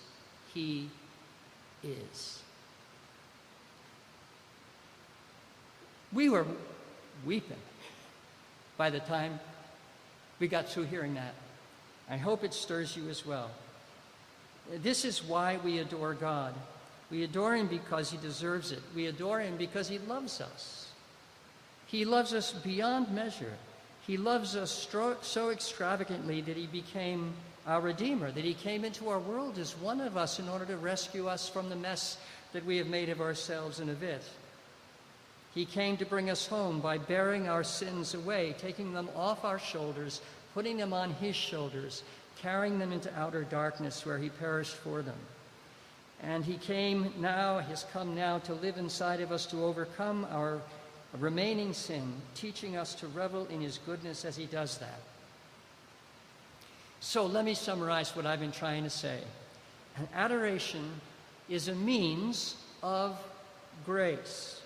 he 0.53 0.89
is. 1.83 2.41
We 6.13 6.29
were 6.29 6.45
weeping 7.25 7.57
by 8.77 8.89
the 8.89 9.01
time 9.01 9.39
we 10.39 10.47
got 10.47 10.69
through 10.69 10.83
hearing 10.83 11.13
that. 11.15 11.33
I 12.09 12.17
hope 12.17 12.43
it 12.43 12.53
stirs 12.53 12.95
you 12.95 13.09
as 13.09 13.25
well. 13.25 13.51
This 14.81 15.03
is 15.03 15.23
why 15.23 15.59
we 15.63 15.79
adore 15.79 16.13
God. 16.13 16.53
We 17.11 17.23
adore 17.23 17.55
Him 17.55 17.67
because 17.67 18.11
He 18.11 18.17
deserves 18.17 18.71
it. 18.71 18.81
We 18.95 19.07
adore 19.07 19.41
Him 19.41 19.57
because 19.57 19.87
He 19.87 19.99
loves 19.99 20.41
us. 20.41 20.84
He 21.95 22.03
loves 22.03 22.33
us 22.33 22.51
beyond 22.51 23.09
measure. 23.11 23.53
He 24.05 24.17
loves 24.17 24.57
us 24.57 24.85
so 25.21 25.49
extravagantly 25.49 26.41
that 26.41 26.57
He 26.57 26.67
became 26.67 27.33
our 27.65 27.79
Redeemer, 27.79 28.31
that 28.31 28.43
He 28.43 28.53
came 28.53 28.83
into 28.83 29.07
our 29.07 29.19
world 29.19 29.57
as 29.57 29.77
one 29.77 30.01
of 30.01 30.17
us 30.17 30.37
in 30.37 30.49
order 30.49 30.65
to 30.65 30.75
rescue 30.75 31.29
us 31.29 31.47
from 31.47 31.69
the 31.69 31.75
mess 31.77 32.17
that 32.51 32.65
we 32.65 32.75
have 32.75 32.87
made 32.87 33.07
of 33.07 33.21
ourselves 33.21 33.79
and 33.79 33.89
of 33.89 34.03
it. 34.03 34.23
He 35.53 35.63
came 35.63 35.95
to 35.95 36.05
bring 36.05 36.29
us 36.29 36.45
home 36.45 36.81
by 36.81 36.97
bearing 36.97 37.47
our 37.47 37.63
sins 37.63 38.13
away, 38.13 38.55
taking 38.57 38.91
them 38.91 39.07
off 39.15 39.45
our 39.45 39.57
shoulders, 39.57 40.19
putting 40.53 40.75
them 40.75 40.91
on 40.91 41.11
His 41.11 41.37
shoulders, 41.37 42.03
carrying 42.41 42.77
them 42.77 42.91
into 42.91 43.17
outer 43.17 43.43
darkness 43.43 44.05
where 44.05 44.17
He 44.17 44.27
perished 44.27 44.75
for 44.75 45.01
them. 45.01 45.15
And 46.21 46.43
He 46.43 46.57
came 46.57 47.13
now, 47.19 47.59
has 47.59 47.85
come 47.93 48.15
now 48.15 48.39
to 48.39 48.53
live 48.53 48.75
inside 48.75 49.21
of 49.21 49.31
us 49.31 49.45
to 49.45 49.63
overcome 49.63 50.27
our 50.29 50.59
remaining 51.17 51.73
sin, 51.73 52.13
teaching 52.33 52.75
us 52.77 52.95
to 52.95 53.07
revel 53.07 53.45
in 53.47 53.61
His 53.61 53.79
goodness 53.85 54.25
as 54.25 54.35
He 54.35 54.45
does 54.45 54.77
that. 54.79 54.99
So 56.99 57.25
let 57.25 57.45
me 57.45 57.53
summarize 57.53 58.15
what 58.15 58.25
I've 58.25 58.39
been 58.39 58.51
trying 58.51 58.83
to 58.83 58.89
say. 58.89 59.19
Adoration 60.13 60.89
is 61.49 61.67
a 61.67 61.75
means 61.75 62.55
of 62.81 63.17
grace. 63.85 64.61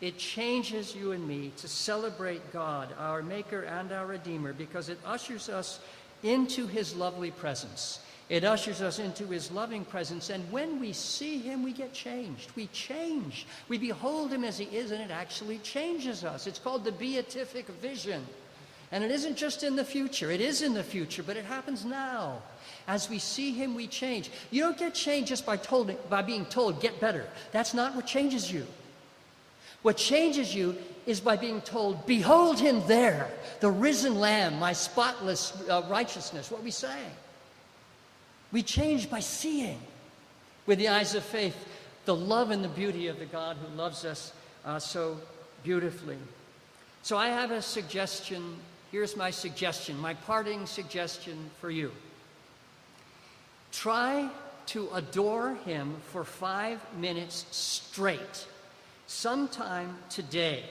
It 0.00 0.16
changes 0.16 0.94
you 0.94 1.12
and 1.12 1.26
me 1.26 1.52
to 1.58 1.68
celebrate 1.68 2.52
God, 2.52 2.88
our 2.98 3.22
Maker 3.22 3.62
and 3.62 3.92
our 3.92 4.06
Redeemer, 4.06 4.52
because 4.52 4.88
it 4.88 4.98
ushers 5.04 5.48
us 5.48 5.80
into 6.22 6.66
His 6.66 6.94
lovely 6.94 7.30
presence. 7.30 8.00
It 8.28 8.44
ushers 8.44 8.82
us 8.82 8.98
into 8.98 9.26
His 9.26 9.50
loving 9.50 9.84
presence, 9.84 10.28
and 10.28 10.50
when 10.52 10.80
we 10.80 10.92
see 10.92 11.38
Him, 11.38 11.62
we 11.62 11.72
get 11.72 11.94
changed. 11.94 12.50
We 12.56 12.66
change. 12.68 13.46
We 13.68 13.78
behold 13.78 14.32
Him 14.32 14.44
as 14.44 14.58
He 14.58 14.64
is, 14.66 14.90
and 14.90 15.00
it 15.00 15.10
actually 15.10 15.58
changes 15.58 16.24
us. 16.24 16.46
It's 16.46 16.58
called 16.58 16.84
the 16.84 16.92
beatific 16.92 17.66
vision. 17.66 18.24
And 18.92 19.02
it 19.04 19.10
isn't 19.10 19.36
just 19.36 19.62
in 19.62 19.76
the 19.76 19.84
future, 19.84 20.30
it 20.30 20.40
is 20.40 20.62
in 20.62 20.74
the 20.74 20.82
future, 20.82 21.22
but 21.22 21.36
it 21.36 21.44
happens 21.44 21.84
now. 21.84 22.42
As 22.86 23.08
we 23.08 23.18
see 23.18 23.52
Him, 23.52 23.74
we 23.74 23.86
change. 23.86 24.30
You 24.50 24.62
don't 24.62 24.78
get 24.78 24.94
changed 24.94 25.28
just 25.28 25.46
by, 25.46 25.56
told, 25.56 25.90
by 26.10 26.22
being 26.22 26.44
told, 26.46 26.80
get 26.80 27.00
better. 27.00 27.26
That's 27.52 27.72
not 27.72 27.94
what 27.94 28.06
changes 28.06 28.52
you. 28.52 28.66
What 29.82 29.96
changes 29.96 30.54
you 30.54 30.76
is 31.06 31.20
by 31.20 31.36
being 31.36 31.60
told, 31.62 32.04
Behold 32.06 32.58
him 32.58 32.82
there, 32.86 33.30
the 33.60 33.70
risen 33.70 34.18
Lamb, 34.18 34.58
my 34.58 34.72
spotless 34.72 35.56
uh, 35.68 35.82
righteousness. 35.88 36.50
What 36.50 36.62
we 36.62 36.70
say? 36.70 36.98
We 38.52 38.62
change 38.62 39.10
by 39.10 39.20
seeing 39.20 39.80
with 40.66 40.78
the 40.78 40.88
eyes 40.88 41.14
of 41.14 41.22
faith 41.22 41.56
the 42.04 42.14
love 42.14 42.50
and 42.50 42.64
the 42.64 42.68
beauty 42.68 43.08
of 43.08 43.18
the 43.18 43.26
God 43.26 43.56
who 43.56 43.76
loves 43.76 44.04
us 44.04 44.32
uh, 44.64 44.78
so 44.78 45.18
beautifully. 45.62 46.16
So 47.02 47.16
I 47.16 47.28
have 47.28 47.50
a 47.50 47.60
suggestion. 47.60 48.56
Here's 48.90 49.16
my 49.16 49.30
suggestion, 49.30 49.98
my 49.98 50.14
parting 50.14 50.64
suggestion 50.66 51.50
for 51.60 51.70
you. 51.70 51.92
Try 53.72 54.30
to 54.66 54.88
adore 54.94 55.54
him 55.66 55.96
for 56.12 56.24
five 56.24 56.80
minutes 56.98 57.44
straight 57.50 58.46
sometime 59.06 59.96
today, 60.10 60.62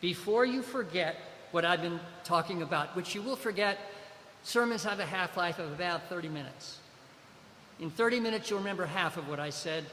before 0.00 0.44
you 0.44 0.60
forget 0.60 1.16
what 1.52 1.64
I've 1.64 1.80
been 1.80 2.00
talking 2.24 2.62
about, 2.62 2.94
which 2.96 3.14
you 3.14 3.22
will 3.22 3.36
forget, 3.36 3.78
sermons 4.42 4.82
have 4.84 4.98
a 4.98 5.06
half 5.06 5.36
life 5.36 5.58
of 5.58 5.72
about 5.72 6.08
30 6.08 6.28
minutes. 6.28 6.78
In 7.80 7.90
30 7.90 8.20
minutes, 8.20 8.50
you'll 8.50 8.60
remember 8.60 8.86
half 8.86 9.16
of 9.16 9.28
what 9.28 9.40
I 9.40 9.50
said. 9.50 9.84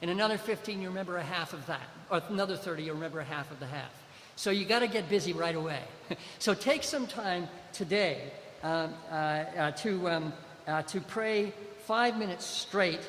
In 0.00 0.08
another 0.08 0.38
15, 0.38 0.80
you 0.80 0.88
remember 0.88 1.16
a 1.16 1.22
half 1.22 1.52
of 1.52 1.66
that. 1.66 1.86
Or 2.10 2.22
another 2.28 2.56
30, 2.56 2.84
you'll 2.84 2.94
remember 2.94 3.20
a 3.20 3.24
half 3.24 3.50
of 3.50 3.60
the 3.60 3.66
half. 3.66 3.90
So 4.36 4.50
you 4.50 4.64
got 4.64 4.80
to 4.80 4.88
get 4.88 5.08
busy 5.08 5.32
right 5.32 5.54
away. 5.54 5.82
so 6.38 6.54
take 6.54 6.84
some 6.84 7.06
time 7.06 7.48
today 7.72 8.30
um, 8.62 8.94
uh, 9.10 9.14
uh, 9.14 9.70
to, 9.72 10.08
um, 10.08 10.32
uh, 10.66 10.82
to 10.82 11.00
pray 11.00 11.52
five 11.86 12.16
minutes 12.16 12.44
straight 12.44 13.00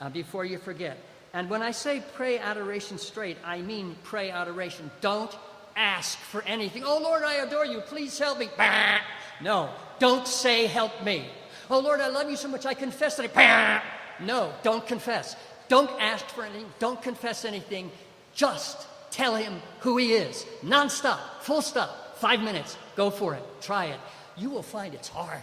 uh, 0.00 0.08
before 0.10 0.44
you 0.44 0.58
forget. 0.58 0.98
And 1.32 1.50
when 1.50 1.62
I 1.62 1.72
say 1.72 2.02
pray 2.14 2.38
adoration 2.38 2.98
straight, 2.98 3.38
I 3.44 3.60
mean 3.62 3.96
pray 4.02 4.30
adoration. 4.30 4.90
Don't 5.00 5.36
ask 5.76 6.18
for 6.18 6.42
anything. 6.42 6.84
Oh 6.84 7.00
Lord, 7.02 7.22
I 7.22 7.34
adore 7.34 7.66
you. 7.66 7.80
Please 7.80 8.18
help 8.18 8.38
me. 8.38 8.48
No, 9.40 9.70
don't 9.98 10.28
say 10.28 10.66
help 10.66 11.02
me. 11.02 11.26
Oh 11.70 11.80
Lord, 11.80 12.00
I 12.00 12.08
love 12.08 12.30
you 12.30 12.36
so 12.36 12.48
much. 12.48 12.66
I 12.66 12.74
confess 12.74 13.16
that. 13.16 13.36
I... 13.36 13.82
No, 14.20 14.52
don't 14.62 14.86
confess. 14.86 15.36
Don't 15.68 15.90
ask 16.00 16.26
for 16.26 16.44
anything. 16.44 16.66
Don't 16.78 17.00
confess 17.02 17.44
anything. 17.44 17.90
Just 18.34 18.86
tell 19.10 19.34
him 19.36 19.60
who 19.80 19.96
he 19.96 20.12
is. 20.12 20.44
Nonstop, 20.62 21.18
full 21.40 21.62
stop. 21.62 22.18
Five 22.18 22.40
minutes. 22.42 22.76
Go 22.96 23.10
for 23.10 23.34
it. 23.34 23.42
Try 23.60 23.86
it. 23.86 24.00
You 24.36 24.50
will 24.50 24.62
find 24.62 24.94
it's 24.94 25.08
hard 25.08 25.42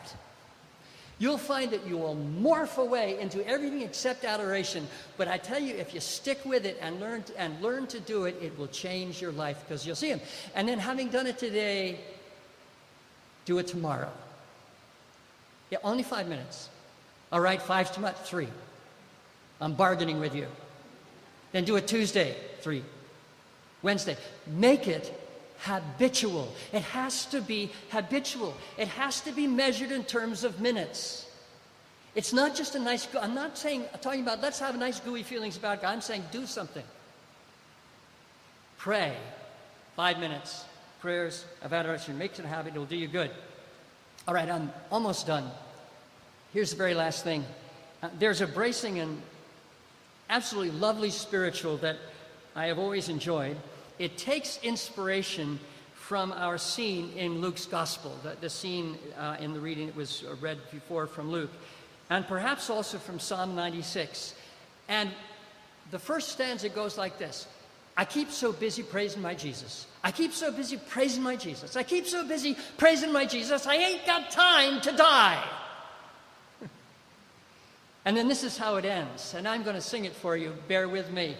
you'll 1.21 1.37
find 1.37 1.69
that 1.69 1.85
you 1.85 1.97
will 1.97 2.17
morph 2.41 2.79
away 2.79 3.19
into 3.19 3.47
everything 3.47 3.83
except 3.83 4.25
adoration. 4.25 4.87
But 5.17 5.27
I 5.27 5.37
tell 5.37 5.59
you, 5.59 5.75
if 5.75 5.93
you 5.93 5.99
stick 5.99 6.43
with 6.43 6.65
it 6.65 6.79
and 6.81 6.99
learn 6.99 7.21
to, 7.23 7.39
and 7.39 7.61
learn 7.61 7.85
to 7.87 7.99
do 7.99 8.25
it, 8.25 8.35
it 8.41 8.57
will 8.57 8.67
change 8.67 9.21
your 9.21 9.31
life 9.31 9.63
because 9.63 9.85
you'll 9.85 9.95
see 9.95 10.09
Him. 10.09 10.19
And 10.55 10.67
then, 10.67 10.79
having 10.79 11.09
done 11.09 11.27
it 11.27 11.37
today, 11.37 11.99
do 13.45 13.59
it 13.59 13.67
tomorrow. 13.67 14.11
Yeah, 15.71 15.79
only 15.83 16.03
five 16.03 16.27
minutes. 16.27 16.69
All 17.31 17.39
right, 17.39 17.61
five's 17.61 17.89
too 17.89 18.01
much. 18.01 18.17
Three. 18.17 18.49
I'm 19.59 19.73
bargaining 19.73 20.19
with 20.19 20.35
you. 20.35 20.47
Then 21.53 21.63
do 21.63 21.75
it 21.77 21.87
Tuesday, 21.87 22.35
three. 22.59 22.83
Wednesday. 23.81 24.17
Make 24.45 24.87
it 24.87 25.17
habitual. 25.59 26.53
It 26.73 26.81
has 26.81 27.25
to 27.27 27.41
be 27.41 27.71
habitual. 27.89 28.55
It 28.77 28.89
has 28.89 29.21
to 29.21 29.31
be 29.31 29.47
measured 29.47 29.91
in 29.91 30.03
terms 30.03 30.43
of 30.43 30.59
minutes. 30.59 31.27
It's 32.15 32.33
not 32.33 32.55
just 32.55 32.75
a 32.75 32.79
nice, 32.79 33.07
I'm 33.15 33.33
not 33.33 33.57
saying, 33.57 33.85
I'm 33.93 33.99
talking 33.99 34.21
about 34.21 34.41
let's 34.41 34.59
have 34.59 34.77
nice 34.77 34.99
gooey 34.99 35.23
feelings 35.23 35.55
about 35.55 35.81
God. 35.81 35.93
I'm 35.93 36.01
saying 36.01 36.25
do 36.31 36.45
something. 36.45 36.83
Pray. 38.77 39.15
Five 39.95 40.19
minutes. 40.19 40.65
Prayers 40.99 41.45
of 41.61 41.71
adoration. 41.71 42.17
Makes 42.17 42.39
it 42.39 42.45
a 42.45 42.47
habit. 42.47 42.73
It'll 42.73 42.85
do 42.85 42.97
you 42.97 43.07
good. 43.07 43.31
All 44.27 44.35
right, 44.35 44.49
I'm 44.49 44.71
almost 44.91 45.25
done. 45.25 45.49
Here's 46.53 46.69
the 46.69 46.77
very 46.77 46.93
last 46.93 47.23
thing. 47.23 47.43
Uh, 48.03 48.09
there's 48.19 48.41
a 48.41 48.45
bracing 48.45 48.99
and 48.99 49.19
absolutely 50.29 50.77
lovely 50.79 51.09
spiritual 51.09 51.77
that 51.77 51.97
I 52.55 52.67
have 52.67 52.77
always 52.77 53.09
enjoyed. 53.09 53.57
It 53.97 54.19
takes 54.19 54.59
inspiration 54.61 55.59
from 55.95 56.33
our 56.33 56.59
scene 56.59 57.11
in 57.17 57.41
Luke's 57.41 57.65
gospel, 57.65 58.15
the, 58.21 58.35
the 58.39 58.49
scene 58.49 58.95
uh, 59.17 59.37
in 59.39 59.53
the 59.53 59.59
reading 59.59 59.87
that 59.87 59.95
was 59.95 60.23
read 60.39 60.59
before 60.71 61.07
from 61.07 61.31
Luke, 61.31 61.51
and 62.11 62.27
perhaps 62.27 62.69
also 62.69 62.99
from 62.99 63.19
Psalm 63.19 63.55
96. 63.55 64.35
And 64.87 65.09
the 65.89 65.99
first 65.99 66.29
stanza 66.29 66.69
goes 66.69 66.95
like 66.95 67.17
this 67.17 67.47
I 68.01 68.03
keep 68.03 68.31
so 68.31 68.51
busy 68.51 68.81
praising 68.81 69.21
my 69.21 69.35
Jesus. 69.35 69.85
I 70.03 70.11
keep 70.11 70.33
so 70.33 70.51
busy 70.51 70.77
praising 70.77 71.21
my 71.21 71.35
Jesus. 71.35 71.75
I 71.75 71.83
keep 71.83 72.07
so 72.07 72.27
busy 72.27 72.57
praising 72.79 73.13
my 73.13 73.27
Jesus, 73.27 73.67
I 73.67 73.75
ain't 73.75 74.07
got 74.07 74.31
time 74.31 74.81
to 74.81 74.91
die. 74.91 75.47
and 78.05 78.17
then 78.17 78.27
this 78.27 78.43
is 78.43 78.57
how 78.57 78.77
it 78.77 78.85
ends, 78.85 79.35
and 79.35 79.47
I'm 79.47 79.61
going 79.61 79.75
to 79.75 79.81
sing 79.83 80.05
it 80.05 80.15
for 80.15 80.35
you. 80.35 80.55
Bear 80.67 80.89
with 80.89 81.11
me. 81.11 81.37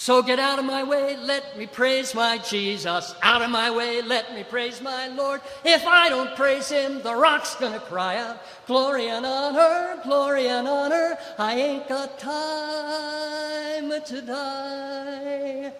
So 0.00 0.22
get 0.22 0.38
out 0.38 0.60
of 0.60 0.64
my 0.64 0.84
way, 0.84 1.16
let 1.16 1.58
me 1.58 1.66
praise 1.66 2.14
my 2.14 2.38
Jesus. 2.38 3.16
Out 3.20 3.42
of 3.42 3.50
my 3.50 3.68
way, 3.68 4.00
let 4.00 4.32
me 4.32 4.44
praise 4.44 4.80
my 4.80 5.08
Lord. 5.08 5.40
If 5.64 5.84
I 5.88 6.08
don't 6.08 6.36
praise 6.36 6.68
him, 6.68 7.02
the 7.02 7.16
rock's 7.16 7.56
gonna 7.56 7.80
cry 7.80 8.16
out, 8.16 8.40
Glory 8.68 9.08
and 9.08 9.26
honor, 9.26 10.00
glory 10.04 10.46
and 10.46 10.68
honor. 10.68 11.18
I 11.36 11.54
ain't 11.56 11.88
got 11.88 12.16
time 12.16 13.90
to 13.90 14.22
die. 14.22 15.72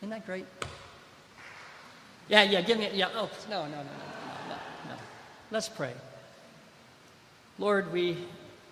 Isn't 0.00 0.10
that 0.10 0.26
great? 0.26 0.44
Yeah, 2.28 2.42
yeah, 2.42 2.60
give 2.60 2.78
me, 2.78 2.84
it. 2.84 2.94
yeah, 2.94 3.08
oh, 3.14 3.30
no, 3.48 3.62
no, 3.62 3.70
no, 3.70 3.78
no, 3.78 3.84
no, 4.50 4.54
no. 4.90 4.94
Let's 5.50 5.70
pray. 5.70 5.94
Lord, 7.58 7.90
we, 7.90 8.18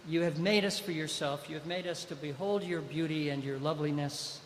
you 0.07 0.21
have 0.21 0.39
made 0.39 0.67
us 0.67 0.79
for 0.79 0.93
yourself. 0.93 1.49
You 1.49 1.55
have 1.55 1.67
made 1.67 1.87
us 1.87 2.05
to 2.05 2.15
behold 2.15 2.63
your 2.63 2.83
beauty 2.83 3.31
and 3.31 3.43
your 3.43 3.59
loveliness. 3.59 4.41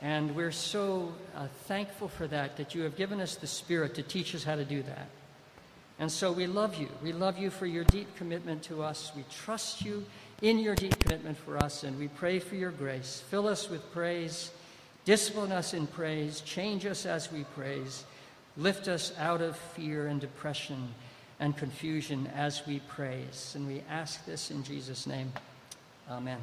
And 0.00 0.34
we're 0.36 0.52
so 0.52 1.12
uh, 1.34 1.48
thankful 1.64 2.08
for 2.08 2.26
that, 2.28 2.56
that 2.56 2.74
you 2.74 2.82
have 2.82 2.96
given 2.96 3.20
us 3.20 3.34
the 3.34 3.46
Spirit 3.46 3.94
to 3.96 4.02
teach 4.02 4.34
us 4.34 4.44
how 4.44 4.54
to 4.54 4.64
do 4.64 4.82
that. 4.82 5.08
And 5.98 6.10
so 6.10 6.30
we 6.30 6.46
love 6.46 6.76
you. 6.76 6.88
We 7.02 7.12
love 7.12 7.38
you 7.38 7.50
for 7.50 7.66
your 7.66 7.84
deep 7.84 8.14
commitment 8.16 8.62
to 8.64 8.82
us. 8.82 9.10
We 9.16 9.24
trust 9.30 9.84
you 9.84 10.06
in 10.42 10.60
your 10.60 10.76
deep 10.76 10.96
commitment 11.00 11.36
for 11.36 11.56
us, 11.56 11.82
and 11.82 11.98
we 11.98 12.06
pray 12.06 12.38
for 12.38 12.54
your 12.54 12.70
grace. 12.70 13.24
Fill 13.28 13.48
us 13.48 13.68
with 13.68 13.92
praise, 13.92 14.52
discipline 15.04 15.50
us 15.50 15.74
in 15.74 15.88
praise, 15.88 16.40
change 16.42 16.86
us 16.86 17.04
as 17.04 17.32
we 17.32 17.42
praise, 17.42 18.04
lift 18.56 18.86
us 18.86 19.12
out 19.18 19.40
of 19.40 19.56
fear 19.56 20.06
and 20.06 20.20
depression 20.20 20.94
and 21.40 21.56
confusion 21.56 22.30
as 22.36 22.64
we 22.66 22.80
praise. 22.88 23.54
And 23.56 23.66
we 23.66 23.82
ask 23.90 24.24
this 24.24 24.52
in 24.52 24.62
Jesus' 24.62 25.06
name. 25.06 25.32
Amen. 26.08 26.38